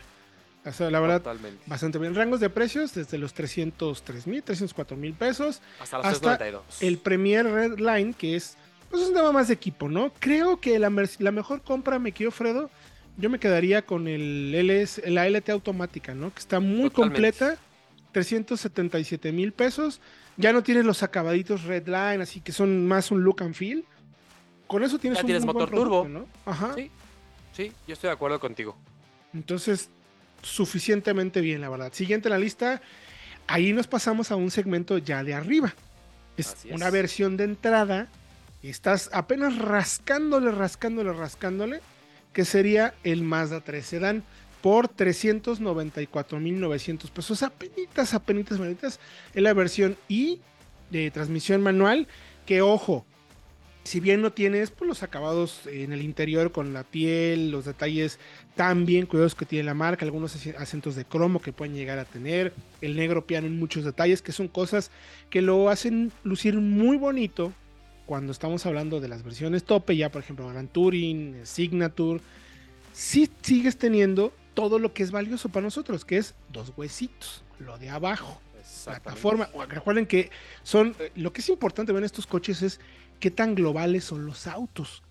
[0.64, 1.64] O sea, la verdad, Totalmente.
[1.66, 2.14] bastante bien.
[2.14, 5.62] Rangos de precios desde los 303 mil, 304 mil pesos.
[5.80, 6.84] Hasta los hasta 392.
[6.84, 8.58] El Premier Red Line, que es
[8.92, 10.12] pues es un tema más de equipo, ¿no?
[10.20, 12.70] Creo que la, la mejor compra, me Fredo,
[13.18, 16.34] yo me quedaría con el LS, la LT automática, ¿no?
[16.34, 17.58] Que está muy completa,
[18.12, 20.02] 377 mil pesos.
[20.38, 23.86] Ya no tienes los acabaditos red line, así que son más un look and feel.
[24.68, 26.28] Con eso tienes ya un tienes motor turbo, ¿no?
[26.46, 26.74] Ajá.
[26.76, 26.90] Sí,
[27.54, 28.78] sí, yo estoy de acuerdo contigo.
[29.34, 29.90] Entonces,
[30.42, 31.92] suficientemente bien, la verdad.
[31.94, 32.82] Siguiente en la lista,
[33.48, 35.74] ahí nos pasamos a un segmento ya de arriba.
[36.38, 36.72] Es, es.
[36.72, 38.08] una versión de entrada.
[38.64, 41.82] Estás apenas rascándole, rascándole, rascándole
[42.34, 44.24] que sería el Mazda 3 Sedan
[44.62, 47.42] por 394.900 pesos.
[47.44, 49.00] Apenitas, apenitas, apenitas.
[49.34, 50.40] Es la versión I
[50.90, 52.08] de transmisión manual.
[52.46, 53.06] Que ojo,
[53.84, 58.20] si bien no tienes pues, los acabados en el interior con la piel, los detalles
[58.56, 62.06] tan bien cuidados que tiene la marca, algunos acentos de cromo que pueden llegar a
[62.06, 64.92] tener, el negro piano en muchos detalles, que son cosas
[65.30, 67.54] que lo hacen lucir muy bonito
[68.06, 72.22] cuando estamos hablando de las versiones tope, ya por ejemplo Grand Touring, Signature,
[72.94, 77.78] si sigues teniendo todo lo que es valioso para nosotros, que es dos huesitos, lo
[77.78, 78.42] de abajo,
[78.86, 79.50] plataforma.
[79.68, 80.30] Recuerden que
[80.64, 82.80] son, eh, lo que es importante ver en estos coches es
[83.20, 85.04] qué tan globales son los autos.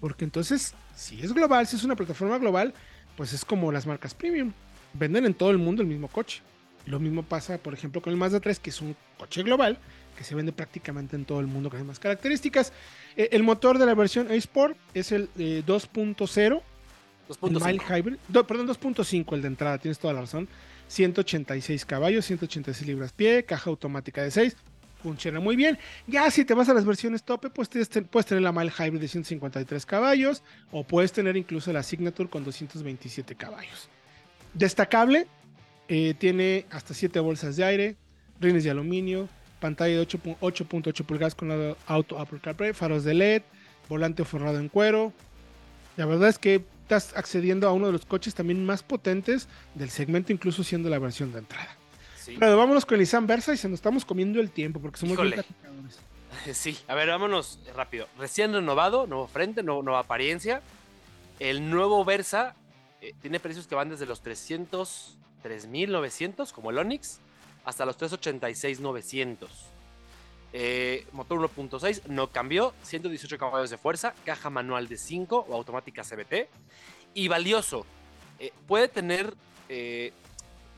[0.00, 2.74] Porque entonces, si es global, si es una plataforma global,
[3.16, 4.52] pues es como las marcas premium.
[4.94, 6.42] Venden en todo el mundo el mismo coche.
[6.86, 9.78] Lo mismo pasa, por ejemplo, con el Mazda 3, que es un coche global,
[10.16, 12.72] que se vende prácticamente en todo el mundo con las características.
[13.16, 16.62] Eh, el motor de la versión A-Sport es el eh, 2.0
[17.42, 20.48] el Mile Hybrid, do, perdón, 2.5 el de entrada, tienes toda la razón.
[20.88, 24.56] 186 caballos, 186 libras pie, caja automática de 6.
[25.02, 25.78] Funciona muy bien.
[26.06, 27.68] Ya si te vas a las versiones tope, pues
[28.10, 32.44] puedes tener la Mile Hybrid de 153 caballos o puedes tener incluso la Signature con
[32.44, 33.88] 227 caballos.
[34.52, 35.26] Destacable,
[35.88, 37.96] eh, tiene hasta 7 bolsas de aire,
[38.40, 39.28] rines de aluminio,
[39.60, 43.42] pantalla de 8.8 pulgadas con auto Apple CarPlay, faros de LED,
[43.88, 45.12] volante forrado en cuero.
[45.96, 49.90] La verdad es que estás accediendo a uno de los coches también más potentes del
[49.90, 51.76] segmento, incluso siendo la versión de entrada.
[52.16, 52.36] Sí.
[52.38, 55.16] Pero vámonos con el Nissan Versa y se nos estamos comiendo el tiempo porque somos.
[56.52, 58.06] Sí, a ver, vámonos rápido.
[58.16, 60.62] Recién renovado, nuevo frente, nuevo, nueva apariencia.
[61.40, 62.54] El nuevo Versa
[63.00, 67.18] eh, tiene precios que van desde los 300, 3.900, como el Onix,
[67.64, 69.50] hasta los 386,900.
[70.52, 76.02] Eh, motor 1.6 no cambió, 118 caballos de fuerza, caja manual de 5 o automática
[76.02, 76.48] CBT.
[77.14, 77.86] Y valioso,
[78.38, 79.34] eh, puede tener,
[79.68, 80.12] eh,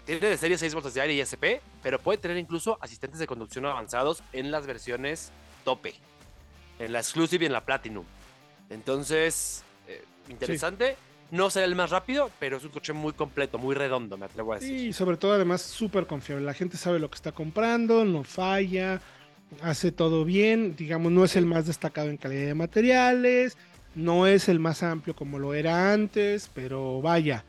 [0.04, 3.26] tiene de serie 6 bolsas de aire y SP, pero puede tener incluso asistentes de
[3.26, 5.32] conducción avanzados en las versiones
[5.64, 5.94] tope,
[6.78, 8.04] en la Exclusive y en la Platinum.
[8.68, 9.64] Entonces,
[10.28, 10.92] interesante.
[10.92, 11.12] Sí.
[11.32, 14.52] No será el más rápido, pero es un coche muy completo, muy redondo, me atrevo
[14.52, 14.88] a decir.
[14.88, 16.44] Y sobre todo, además, súper confiable.
[16.44, 19.00] La gente sabe lo que está comprando, no falla,
[19.60, 20.76] hace todo bien.
[20.76, 23.56] Digamos, no es el más destacado en calidad de materiales,
[23.94, 27.44] no es el más amplio como lo era antes, pero vaya,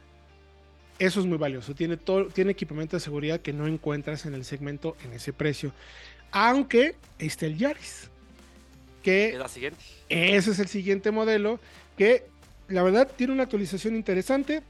[1.00, 1.74] eso es muy valioso.
[1.74, 5.72] Tiene, todo, tiene equipamiento de seguridad que no encuentras en el segmento en ese precio.
[6.32, 8.10] Aunque está el Yaris.
[9.02, 9.80] Que es la siguiente.
[10.10, 11.60] Ese es el siguiente modelo
[11.98, 12.26] que
[12.70, 14.64] la verdad tiene una actualización interesante.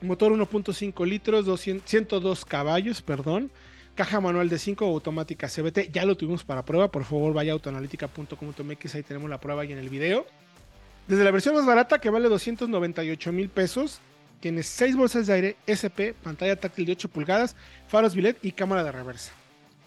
[0.00, 3.50] Motor 1.5 litros, 200, 102 caballos, perdón.
[3.98, 5.90] Caja manual de 5 automática CBT.
[5.90, 6.88] Ya lo tuvimos para prueba.
[6.88, 8.94] Por favor, vaya a autoanalítica.com.mx.
[8.94, 10.24] Ahí tenemos la prueba y en el video.
[11.08, 14.00] Desde la versión más barata, que vale 298 mil pesos,
[14.38, 17.56] tienes 6 bolsas de aire, SP, pantalla táctil de 8 pulgadas,
[17.88, 19.32] faros billet y cámara de reversa.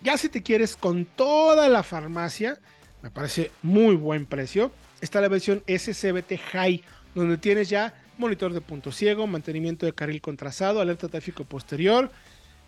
[0.01, 2.59] Ya si te quieres con toda la farmacia,
[3.01, 4.73] me parece muy buen precio.
[4.99, 6.83] Está la versión SCBT High
[7.15, 12.11] donde tienes ya monitor de punto ciego, mantenimiento de carril contrasado, alerta de tráfico posterior,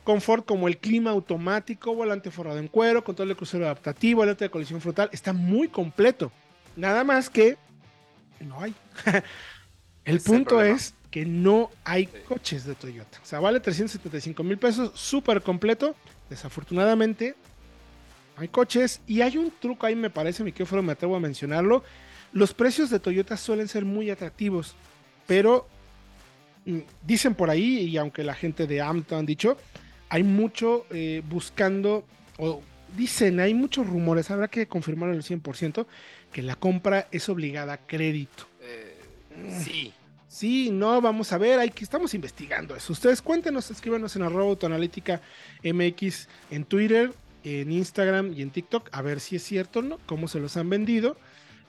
[0.03, 4.51] confort como el clima automático, volante forrado en cuero, control de crucero adaptativo, alerta de
[4.51, 6.31] colisión frontal, está muy completo.
[6.75, 7.57] Nada más que
[8.39, 8.73] no hay.
[10.05, 12.11] el es punto el es que no hay sí.
[12.27, 13.19] coches de Toyota.
[13.21, 15.95] O sea, vale 375 mil pesos, súper completo.
[16.29, 17.35] Desafortunadamente,
[18.35, 19.01] no hay coches.
[19.07, 21.83] Y hay un truco ahí, me parece, mi que me atrevo a mencionarlo
[22.33, 24.75] los precios de Toyota suelen ser muy atractivos,
[25.27, 25.67] pero
[26.65, 29.57] mm, dicen por ahí, y aunque la gente de AMTO han dicho,
[30.13, 32.05] hay mucho eh, buscando,
[32.37, 32.61] o
[32.95, 35.87] dicen, hay muchos rumores, habrá que confirmarlo al 100%,
[36.31, 38.45] que la compra es obligada a crédito.
[38.61, 38.95] Eh,
[39.63, 39.91] sí.
[40.27, 42.93] Sí, no, vamos a ver, hay que estamos investigando eso.
[42.93, 45.19] Ustedes cuéntenos, escríbanos en arroba autoanalítica
[45.63, 47.11] MX en Twitter,
[47.43, 50.57] en Instagram y en TikTok, a ver si es cierto o no, cómo se los
[50.57, 51.17] han vendido.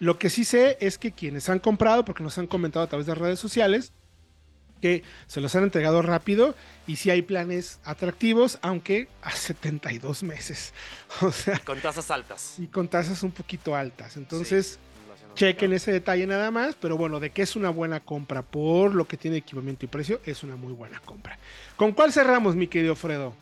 [0.01, 3.07] Lo que sí sé es que quienes han comprado, porque nos han comentado a través
[3.07, 3.95] de redes sociales,
[4.81, 6.55] que se los han entregado rápido
[6.87, 10.73] y si sí hay planes atractivos, aunque a 72 meses.
[11.23, 12.57] O sea, con tasas altas.
[12.59, 14.17] Y con tasas un poquito altas.
[14.17, 18.43] Entonces, sí, chequen ese detalle nada más, pero bueno, de que es una buena compra
[18.43, 21.39] por lo que tiene equipamiento y precio, es una muy buena compra.
[21.77, 23.35] ¿Con cuál cerramos, mi querido Fredo?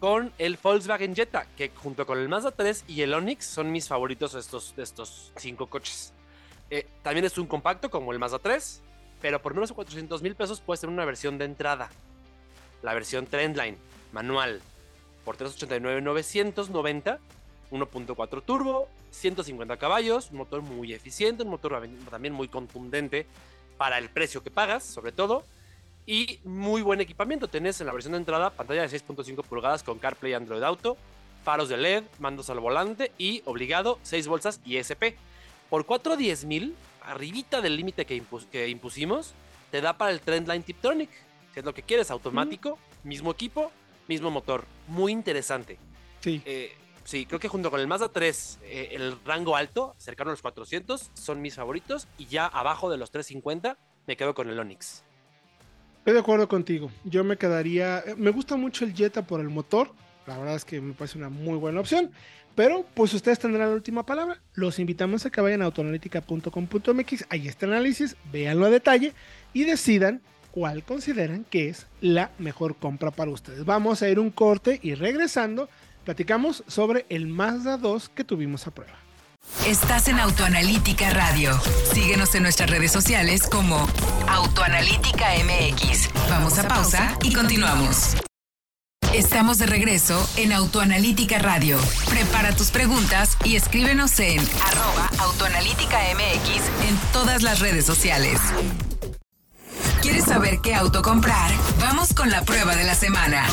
[0.00, 3.88] Con el Volkswagen Jetta, que junto con el Mazda 3 y el Onix son mis
[3.88, 6.12] favoritos de estos, de estos cinco coches.
[6.70, 8.82] Eh, también es un compacto como el Mazda 3,
[9.20, 11.90] pero por menos de 400 mil pesos puede ser una versión de entrada.
[12.82, 13.76] La versión Trendline,
[14.12, 14.60] manual,
[15.24, 17.18] por 389,990,
[17.70, 23.26] 1.4 turbo, 150 caballos, un motor muy eficiente, un motor también muy contundente
[23.76, 25.44] para el precio que pagas, sobre todo,
[26.06, 27.48] y muy buen equipamiento.
[27.48, 30.96] Tenés en la versión de entrada pantalla de 6.5 pulgadas con CarPlay Android Auto,
[31.44, 35.16] faros de LED, mandos al volante y obligado 6 bolsas ISP.
[35.68, 36.74] Por 410 mil,
[37.08, 39.34] arribita del límite que, que, impusimos,
[39.70, 41.10] te da para el Trendline Tiptronic.
[41.52, 43.72] Si es lo que quieres, automático, mismo equipo,
[44.06, 44.64] mismo motor.
[44.86, 45.78] Muy interesante.
[46.20, 46.42] Sí.
[46.44, 46.72] Eh,
[47.04, 50.42] sí, creo que junto con el Mazda 3, eh, el rango alto, cercano a los
[50.42, 52.06] 400, son mis favoritos.
[52.18, 55.04] Y ya abajo de los 350, me quedo con el Onix.
[55.98, 56.90] Estoy de acuerdo contigo.
[57.04, 57.98] Yo me quedaría.
[58.00, 59.92] Eh, me gusta mucho el Jetta por el motor.
[60.26, 62.12] La verdad es que me parece una muy buena opción.
[62.58, 64.42] Pero pues ustedes tendrán la última palabra.
[64.54, 67.26] Los invitamos a que vayan a autoanalítica.com.mx.
[67.30, 69.12] Ahí está el análisis, véanlo a detalle
[69.52, 73.64] y decidan cuál consideran que es la mejor compra para ustedes.
[73.64, 75.68] Vamos a ir un corte y regresando,
[76.02, 78.98] platicamos sobre el Mazda 2 que tuvimos a prueba.
[79.64, 81.56] Estás en Autoanalítica Radio.
[81.92, 83.88] Síguenos en nuestras redes sociales como
[84.26, 86.10] Autoanalítica MX.
[86.28, 88.16] Vamos a pausa y continuamos.
[89.14, 91.78] Estamos de regreso en Autoanalítica Radio.
[92.10, 98.38] Prepara tus preguntas y escríbenos en arroba Autoanalítica MX en todas las redes sociales.
[100.02, 101.50] ¿Quieres saber qué auto comprar?
[101.80, 103.46] Vamos con la prueba de la semana.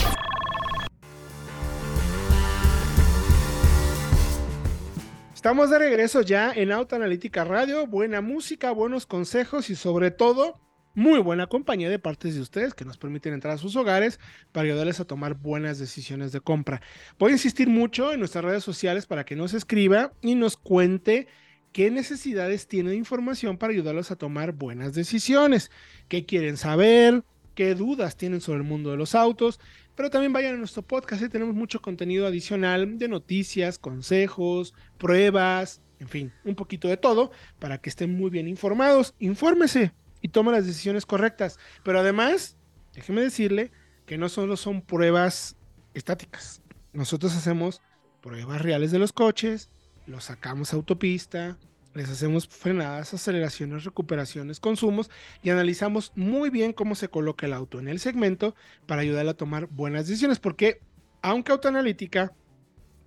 [5.34, 7.88] Estamos de regreso ya en Autoanalítica Radio.
[7.88, 10.60] Buena música, buenos consejos y sobre todo
[10.96, 14.20] muy buena compañía de partes de ustedes que nos permiten entrar a sus hogares
[14.52, 16.82] para ayudarles a tomar buenas decisiones de compra.
[17.20, 21.28] Voy a insistir mucho en nuestras redes sociales para que nos escriba y nos cuente
[21.74, 25.70] qué necesidades tiene de información para ayudarlos a tomar buenas decisiones,
[26.08, 29.60] qué quieren saber, qué dudas tienen sobre el mundo de los autos,
[29.96, 35.82] pero también vayan a nuestro podcast, y tenemos mucho contenido adicional de noticias, consejos, pruebas,
[36.00, 39.14] en fin, un poquito de todo para que estén muy bien informados.
[39.20, 39.94] Infórmese
[40.26, 42.58] y tome las decisiones correctas, pero además,
[42.96, 43.72] déjeme decirle
[44.08, 45.56] que no solo son pruebas
[45.94, 46.64] estáticas.
[46.94, 47.80] Nosotros hacemos
[48.22, 49.70] pruebas reales de los coches,
[50.08, 51.60] los sacamos a autopista,
[51.94, 55.12] les hacemos frenadas, aceleraciones, recuperaciones, consumos
[55.44, 58.56] y analizamos muy bien cómo se coloca el auto en el segmento
[58.88, 60.82] para ayudarle a tomar buenas decisiones, porque
[61.22, 62.34] aunque Autoanalítica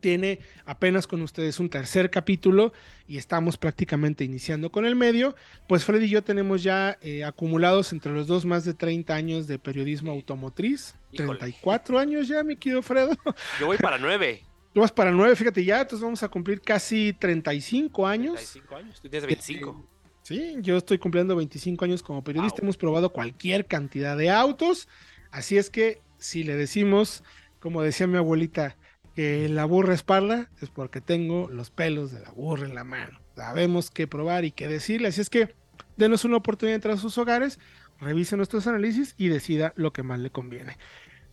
[0.00, 2.72] tiene apenas con ustedes un tercer capítulo
[3.06, 5.34] y estamos prácticamente iniciando con el medio,
[5.66, 9.46] pues Freddy y yo tenemos ya eh, acumulados entre los dos más de 30 años
[9.46, 11.38] de periodismo automotriz, Híjole.
[11.38, 13.16] 34 años ya, mi querido Fredo.
[13.60, 14.42] Yo voy para 9.
[14.74, 18.34] Tú vas para 9, fíjate ya, entonces vamos a cumplir casi 35 años.
[18.34, 19.00] 35 años.
[19.00, 19.86] Tú tienes 25.
[20.22, 22.66] Sí, yo estoy cumpliendo 25 años como periodista, Wow.
[22.66, 24.86] hemos probado cualquier cantidad de autos,
[25.30, 27.24] así es que si le decimos,
[27.60, 28.76] como decía mi abuelita,
[29.18, 32.84] que la burra es parda, es porque tengo los pelos de la burra en la
[32.84, 33.18] mano.
[33.34, 35.56] Sabemos qué probar y qué decirle, así es que
[35.96, 37.58] denos una oportunidad de entrar a sus hogares,
[37.98, 40.76] revise nuestros análisis y decida lo que más le conviene.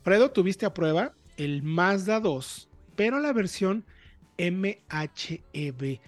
[0.01, 3.85] Fredo, tuviste a prueba el Mazda 2, pero la versión
[4.39, 5.99] MHEV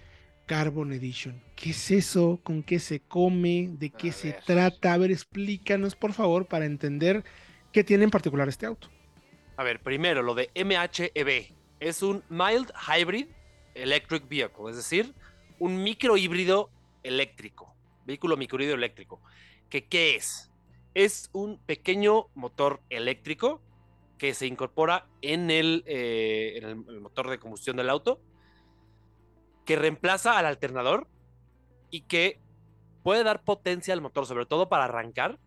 [0.47, 1.43] Carbon Edition.
[1.55, 2.39] ¿Qué es eso?
[2.41, 3.69] ¿Con qué se come?
[3.77, 4.41] ¿De qué A se ver.
[4.47, 4.93] trata?
[4.93, 7.23] A ver, explícanos por favor para entender
[7.71, 8.89] qué tiene en particular este auto.
[9.57, 11.56] A ver, primero lo de MHEV.
[11.79, 13.27] Es un Mild Hybrid
[13.75, 15.13] Electric Vehicle, es decir,
[15.59, 16.71] un microhíbrido
[17.03, 17.75] eléctrico.
[18.05, 19.21] Vehículo microhíbrido eléctrico.
[19.69, 20.51] ¿Que, ¿Qué es?
[20.93, 23.61] Es un pequeño motor eléctrico
[24.17, 28.19] que se incorpora en eh, en el- el motor de combustión del auto,
[29.65, 31.07] que reemplaza al alternador
[31.91, 32.39] y que
[33.03, 35.37] puede dar potencia al motor, sobre todo para arrancar,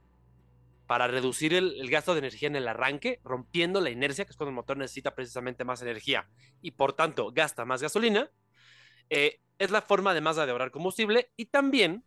[0.90, 4.50] para reducir el, gasto de energía en el arranque, rompiendo la inercia, que es cuando
[4.50, 6.28] el motor necesita precisamente más energía
[6.62, 8.28] y por tanto gasta más gasolina.
[9.08, 12.02] Eh, es la forma además de ahorrar combustible y también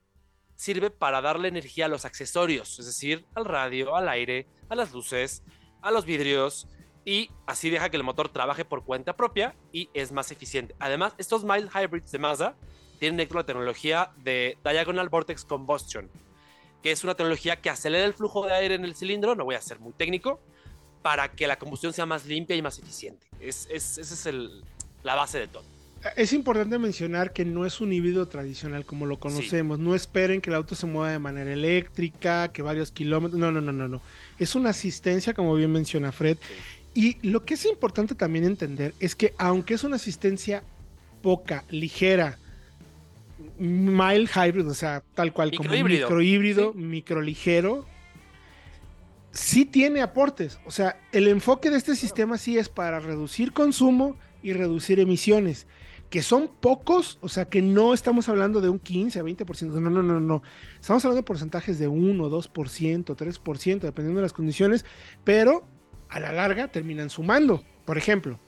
[0.57, 4.91] sirve para darle energía a los accesorios, es decir, al radio, al aire, a las
[4.91, 5.43] luces,
[5.81, 6.67] a los vidrios
[7.05, 10.75] y así deja que el motor trabaje por cuenta propia y es más eficiente.
[10.79, 12.57] Además, estos mild hybrids de Mazda
[12.99, 16.11] tienen la tecnología de Diagonal Vortex Combustion,
[16.83, 19.55] que es una tecnología que acelera el flujo de aire en el cilindro, no voy
[19.55, 20.39] a ser muy técnico,
[21.01, 23.25] para que la combustión sea más limpia y más eficiente.
[23.39, 24.63] Es, es- esa es el-
[25.03, 25.63] la base de todo.
[26.17, 29.79] Es importante mencionar que no es un híbrido tradicional como lo conocemos.
[29.79, 33.39] No esperen que el auto se mueva de manera eléctrica, que varios kilómetros.
[33.39, 34.01] No, no, no, no, no.
[34.37, 36.37] Es una asistencia, como bien menciona Fred.
[36.93, 40.63] Y lo que es importante también entender es que aunque es una asistencia
[41.21, 42.37] poca, ligera,
[43.57, 47.85] mild hybrid, o sea, tal cual como micro híbrido, micro ligero,
[49.31, 50.59] sí tiene aportes.
[50.65, 55.67] O sea, el enfoque de este sistema sí es para reducir consumo y reducir emisiones
[56.13, 59.89] que son pocos, o sea, que no estamos hablando de un 15 a 20%, no,
[59.89, 60.43] no, no, no.
[60.79, 64.85] Estamos hablando de porcentajes de 1, 2%, 3%, dependiendo de las condiciones,
[65.23, 65.65] pero
[66.09, 67.63] a la larga terminan sumando.
[67.85, 68.39] Por ejemplo,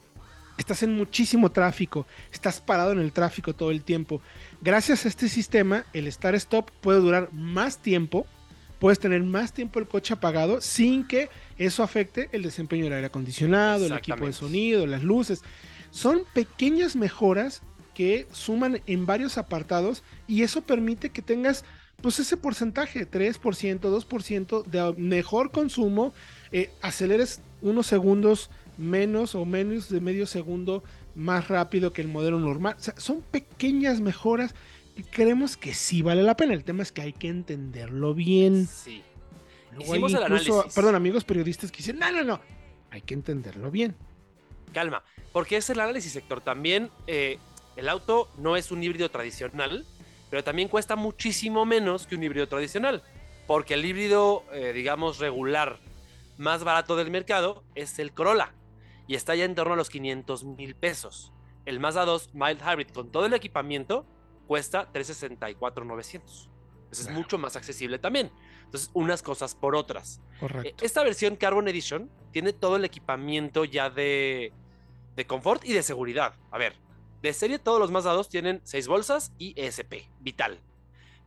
[0.57, 4.21] estás en muchísimo tráfico, estás parado en el tráfico todo el tiempo.
[4.61, 8.25] Gracias a este sistema, el Start Stop puede durar más tiempo,
[8.79, 13.07] puedes tener más tiempo el coche apagado sin que eso afecte el desempeño del aire
[13.07, 15.41] acondicionado, el equipo de sonido, las luces.
[15.91, 17.61] Son pequeñas mejoras
[17.93, 21.63] que suman en varios apartados y eso permite que tengas
[22.01, 26.13] pues ese porcentaje, 3%, 2% de mejor consumo,
[26.51, 30.83] eh, aceleres unos segundos menos o menos de medio segundo
[31.15, 32.75] más rápido que el modelo normal.
[32.77, 34.55] O sea, son pequeñas mejoras
[34.95, 36.53] y creemos que sí vale la pena.
[36.53, 38.67] El tema es que hay que entenderlo bien.
[38.67, 39.03] Sí.
[39.79, 40.53] Hicimos el análisis.
[40.73, 42.39] Perdón, amigos periodistas que dicen, no, no, no,
[42.91, 43.95] hay que entenderlo bien.
[44.73, 45.03] Calma
[45.35, 46.39] porque es el análisis sector.
[46.39, 47.39] También eh,
[47.75, 49.85] el auto no es un híbrido tradicional,
[50.29, 53.03] pero también cuesta muchísimo menos que un híbrido tradicional,
[53.45, 55.79] porque el híbrido, eh, digamos, regular
[56.37, 58.53] más barato del mercado es el Corolla
[59.07, 61.31] y está ya en torno a los 500 mil pesos.
[61.65, 64.05] El Mazda 2 Mild Hybrid con todo el equipamiento
[64.47, 66.49] cuesta 364,900.
[66.91, 68.31] es mucho más accesible también.
[68.65, 70.21] Entonces, unas cosas por otras.
[70.39, 70.85] Correcto.
[70.85, 74.53] Esta versión Carbon Edition tiene todo el equipamiento ya de
[75.15, 76.35] de confort y de seguridad.
[76.51, 76.75] A ver,
[77.21, 80.59] de serie todos los Mazda 2 tienen 6 bolsas y ESP, vital.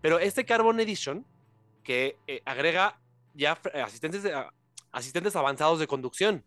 [0.00, 1.26] Pero este Carbon Edition,
[1.82, 3.00] que eh, agrega
[3.34, 4.30] ya eh, asistentes,
[4.92, 6.44] asistentes avanzados de conducción.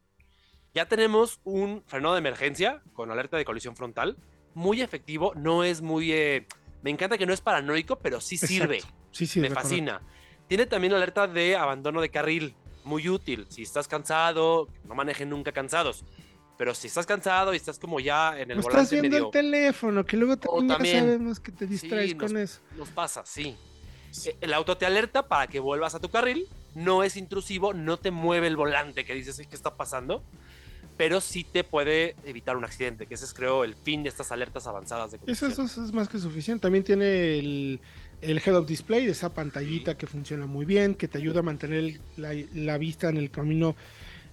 [0.73, 4.17] Ya tenemos un freno de emergencia con alerta de colisión frontal,
[4.53, 6.11] muy efectivo, no es muy...
[6.13, 6.47] Eh,
[6.81, 8.81] me encanta que no es paranoico, pero sí sirve.
[9.11, 10.01] Sí, sí, me fascina.
[10.47, 13.45] Tiene también alerta de abandono de carril, muy útil.
[13.49, 16.03] Si estás cansado, no manejen nunca cansados.
[16.57, 20.05] Pero si estás cansado y estás como ya en el o Estás viendo el teléfono,
[20.05, 22.61] que luego también, sabemos que te distraes con eso.
[22.77, 23.55] Nos pasa, sí.
[24.25, 26.47] Eh, el auto te alerta para que vuelvas a tu carril.
[26.75, 30.23] No es intrusivo, no te mueve el volante que dices, ¿qué está pasando?
[31.01, 34.31] Pero sí te puede evitar un accidente, que ese es creo el fin de estas
[34.31, 36.61] alertas avanzadas de Eso, eso, es más que suficiente.
[36.61, 37.79] También tiene el,
[38.21, 42.77] el head-up display, esa pantallita que funciona muy bien, que te ayuda a mantener la,
[42.77, 43.75] vista en el camino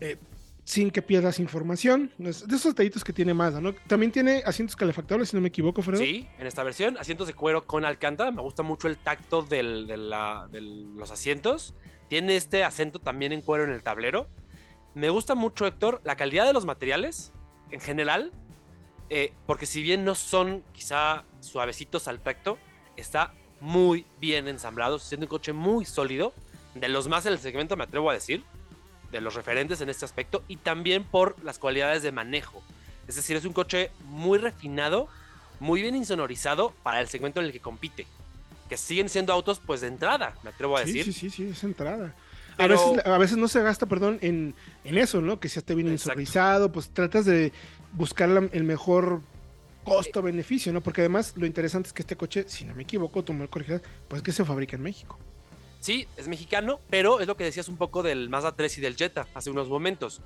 [0.02, 0.18] eh,
[0.62, 2.12] sin que pierdas información.
[2.18, 3.72] De esos detallitos que tiene Mazda, ¿no?
[3.86, 6.02] También tiene asientos calefactables, si no me equivoco, Fredo.
[6.02, 8.30] Sí, en esta versión, asientos de cuero con alcántara.
[8.30, 11.72] Me gusta mucho el tacto de los asientos.
[12.10, 14.28] Tiene este acento también en cuero en el tablero.
[14.94, 17.32] Me gusta mucho, Héctor, la calidad de los materiales
[17.70, 18.32] en general.
[19.10, 22.58] Eh, porque si bien no son quizá suavecitos al tacto,
[22.96, 26.32] está muy bien ensamblado, siendo un coche muy sólido.
[26.74, 28.44] De los más en el segmento, me atrevo a decir
[29.10, 32.62] de los referentes en este aspecto y también por las cualidades de manejo.
[33.06, 35.08] Es decir, es un coche muy refinado,
[35.60, 38.06] muy bien insonorizado para el segmento en el que compite.
[38.68, 41.04] Que siguen siendo autos, pues de entrada, me atrevo a decir.
[41.04, 42.14] Sí, sí, sí, es entrada.
[42.58, 44.54] A, veces, a veces no se gasta, perdón, en,
[44.84, 45.38] eso, ¿no?
[45.38, 47.52] Que sea esté bien insonorizado, pues tratas de
[47.92, 49.20] buscar el mejor
[49.84, 50.80] costo-beneficio, ¿no?
[50.80, 53.82] Porque además lo interesante es que este coche, si no me equivoco, tomó el corregidor,
[54.08, 55.18] pues que se fabrica en México.
[55.80, 58.96] Sí, es mexicano, pero es lo que decías un poco del Mazda 3 y del
[58.96, 60.20] Jetta hace unos momentos,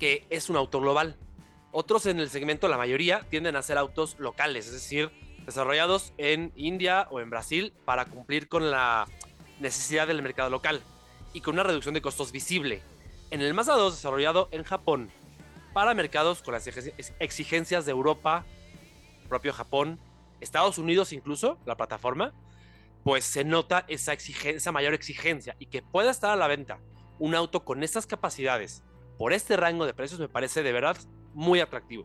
[0.00, 1.16] que es un auto global.
[1.70, 5.10] Otros en el segmento, la mayoría, tienden a ser autos locales, es decir,
[5.46, 9.06] desarrollados en India o en Brasil para cumplir con la
[9.60, 10.82] necesidad del mercado local
[11.38, 12.82] y con una reducción de costos visible.
[13.30, 15.08] En el Mazda 2 desarrollado en Japón
[15.72, 16.66] para mercados con las
[17.20, 18.44] exigencias de Europa,
[19.28, 20.00] propio Japón,
[20.40, 22.34] Estados Unidos incluso, la plataforma,
[23.04, 26.80] pues se nota esa, exigencia, mayor exigencia y que pueda estar a la venta
[27.20, 28.82] un auto con estas capacidades
[29.16, 30.96] por este rango de precios me parece de verdad
[31.34, 32.04] muy atractivo.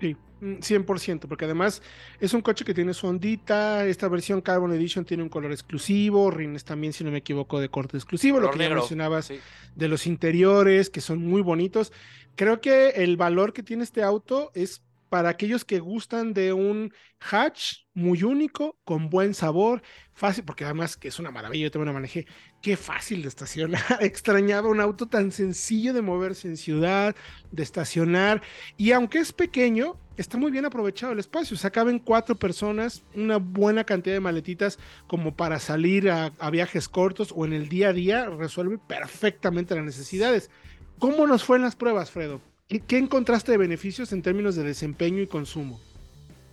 [0.00, 1.82] Sí, 100%, mm, porque además
[2.18, 6.30] es un coche que tiene su ondita, esta versión Carbon Edition tiene un color exclusivo,
[6.30, 9.30] rines también, si no me equivoco, de corte exclusivo, lo que ya mencionabas
[9.74, 11.92] de los interiores, que son muy bonitos.
[12.36, 16.94] Creo que el valor que tiene este auto es para aquellos que gustan de un
[17.20, 19.82] hatch muy único, con buen sabor,
[20.14, 22.26] fácil, porque además que es una maravilla, yo también lo manejé,
[22.62, 27.14] qué fácil de estacionar, extrañaba un auto tan sencillo de moverse en ciudad,
[27.50, 28.40] de estacionar,
[28.78, 31.56] y aunque es pequeño, está muy bien aprovechado el espacio.
[31.56, 36.88] O sea, caben cuatro personas, una buena cantidad de maletitas como para salir a, viajes
[36.88, 40.50] cortos o en el día a día, resuelve perfectamente las necesidades.
[40.98, 42.40] ¿Cómo nos fue en las pruebas, Fredo?
[42.78, 45.80] ¿Qué, encontraste de beneficios en términos de desempeño y consumo?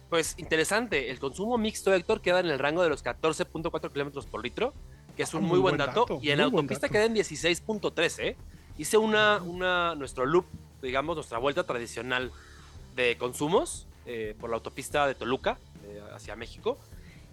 [0.10, 4.44] Pues interesante, el consumo mixto, Héctor, queda en el rango de los 14.4 kilómetros por
[4.44, 4.74] litro,
[5.16, 8.36] que es un ah, muy, buen, dato, y en autopista queda en 16.3, ¿eh?
[8.80, 10.46] Hice una, una, nuestro loop,
[10.82, 12.32] digamos, nuestra vuelta tradicional
[12.96, 16.80] de consumos eh, por la autopista de Toluca eh, hacia México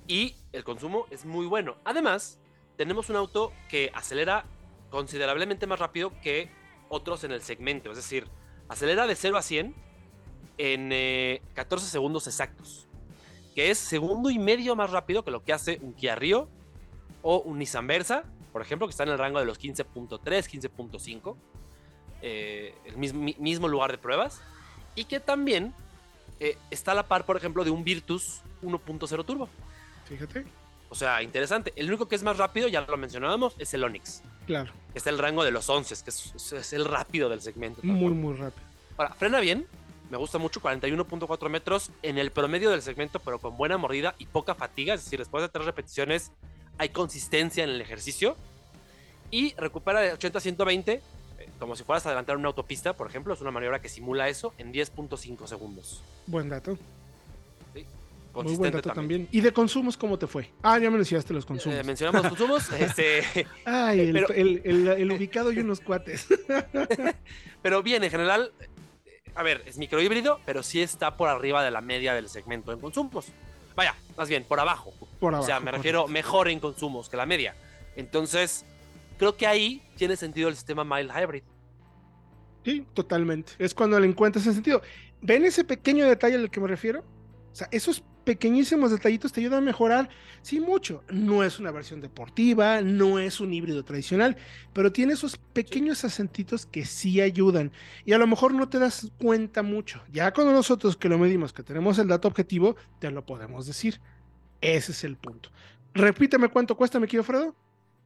[0.07, 1.77] y el consumo es muy bueno.
[1.85, 2.39] Además,
[2.77, 4.45] tenemos un auto que acelera
[4.91, 6.51] considerablemente más rápido que
[6.91, 8.27] otros en el segmento, es decir,
[8.69, 9.75] acelera de 0 a 100
[10.59, 12.87] en 14 eh, segundos exactos,
[13.55, 16.49] que es segundo y medio más rápido que lo que hace un Kia Rio
[17.23, 21.37] o un Nissan Versa, por ejemplo, que está en el rango de los 15.3, 15.5,
[22.23, 24.41] el mismo, mismo lugar de pruebas
[24.95, 25.75] y que también
[26.41, 29.49] eh, está a la par, por ejemplo, de un Virtus 1.0 Turbo.
[30.07, 30.45] Fíjate.
[30.89, 31.73] O sea, interesante.
[31.77, 34.23] El único que es más rápido, ya lo mencionábamos, es el Onix.
[34.47, 34.73] Claro.
[34.95, 37.81] Está el rango de los 11, que es, el rápido del segmento.
[37.83, 38.67] Muy, muy rápido.
[38.97, 39.67] Ahora, frena bien.
[40.11, 44.27] Me gusta mucho, 41.4 metros en el promedio del segmento, pero con buena mordida y
[44.27, 44.95] poca fatiga.
[44.95, 46.31] Es decir, después de tres repeticiones
[46.79, 48.37] hay consistencia en el ejercicio.
[49.31, 51.03] Y recupera de 80 a 120
[51.59, 54.53] como si fueras a adelantar una autopista, por ejemplo, es una maniobra que simula eso
[54.59, 56.03] en 10.5 segundos.
[56.27, 56.79] Buen dato.
[58.35, 59.29] Muy buen dato también.
[59.31, 60.51] ¿Y de consumos cómo te fue?
[60.63, 61.79] Ah, ya me mencionaste los consumos.
[61.79, 62.73] Eh, mencionamos los consumos.
[62.79, 66.27] este, Ay, el, ubicado y unos cuates.
[67.63, 68.53] pero bien, en general,
[69.35, 72.81] a ver, es microhíbrido, pero sí está por arriba de la media del segmento en
[72.81, 73.27] consumos.
[73.77, 74.93] Vaya, más bien, por abajo.
[75.21, 75.45] Por abajo.
[75.45, 77.55] O sea, me refiero mejor en consumos que la media.
[77.97, 78.65] Entonces,
[79.19, 81.43] creo que ahí tiene sentido el sistema mild hybrid.
[82.65, 83.53] Sí, totalmente.
[83.59, 84.83] Es cuando le encuentras ese sentido.
[85.21, 87.05] ¿Ven ese pequeño detalle al que me refiero?
[87.53, 90.09] O sea, esos pequeñísimos detallitos te ayudan a mejorar,
[90.43, 91.03] sí, mucho.
[91.11, 94.37] No es una versión deportiva, no es un híbrido tradicional,
[94.73, 97.73] pero tiene esos pequeños acentitos que sí ayudan.
[98.05, 100.03] Y a lo mejor no te das cuenta mucho.
[100.13, 104.01] Ya cuando nosotros que lo medimos, que tenemos el dato objetivo, te lo podemos decir.
[104.61, 105.51] Ese es el punto.
[105.93, 107.55] Repíteme cuánto cuesta, me quiero Fredo.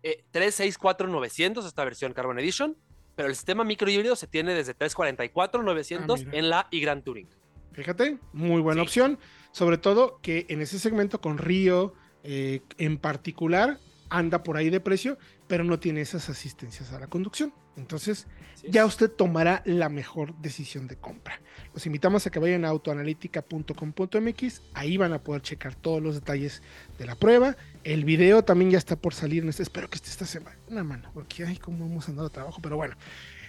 [0.02, 2.76] Eh, 364-900 esta versión Carbon Edition,
[3.16, 7.28] pero el sistema microhíbrido se tiene desde 344-900 ah, en la y-Grand Touring.
[7.72, 9.18] Fíjate, muy buena opción,
[9.52, 11.94] sobre todo que en ese segmento con Río
[12.24, 13.78] eh, en particular
[14.10, 17.52] anda por ahí de precio, pero no tiene esas asistencias a la conducción.
[17.76, 18.26] Entonces,
[18.68, 21.40] ya usted tomará la mejor decisión de compra.
[21.74, 26.62] Los invitamos a que vayan a autoanalítica.com.mx, ahí van a poder checar todos los detalles
[26.98, 27.56] de la prueba.
[27.84, 31.10] El video también ya está por salir, este, espero que esté esta semana, una mano,
[31.14, 32.96] porque ay, cómo hemos andado a trabajo, pero bueno.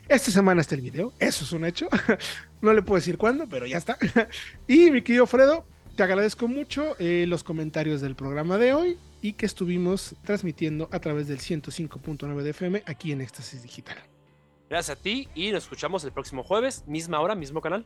[0.08, 1.88] Esta semana está el video, eso es un hecho.
[2.62, 3.96] no le puedo decir cuándo, pero ya está.
[4.68, 9.34] y mi querido Fredo, te agradezco mucho eh, los comentarios del programa de hoy y
[9.34, 13.98] que estuvimos transmitiendo a través del 105.9 de FM aquí en Éxtasis Digital.
[14.70, 17.86] Gracias a ti y nos escuchamos el próximo jueves, misma hora, mismo canal.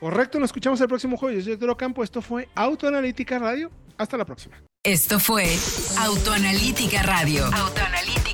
[0.00, 1.38] Correcto, nos escuchamos el próximo jueves.
[1.38, 3.70] Yo soy Héctor Campo, esto fue Autoanalítica Radio.
[3.98, 4.60] Hasta la próxima.
[4.82, 5.46] Esto fue
[5.98, 7.44] Autoanalítica Radio.
[7.44, 8.21] Autoanalítica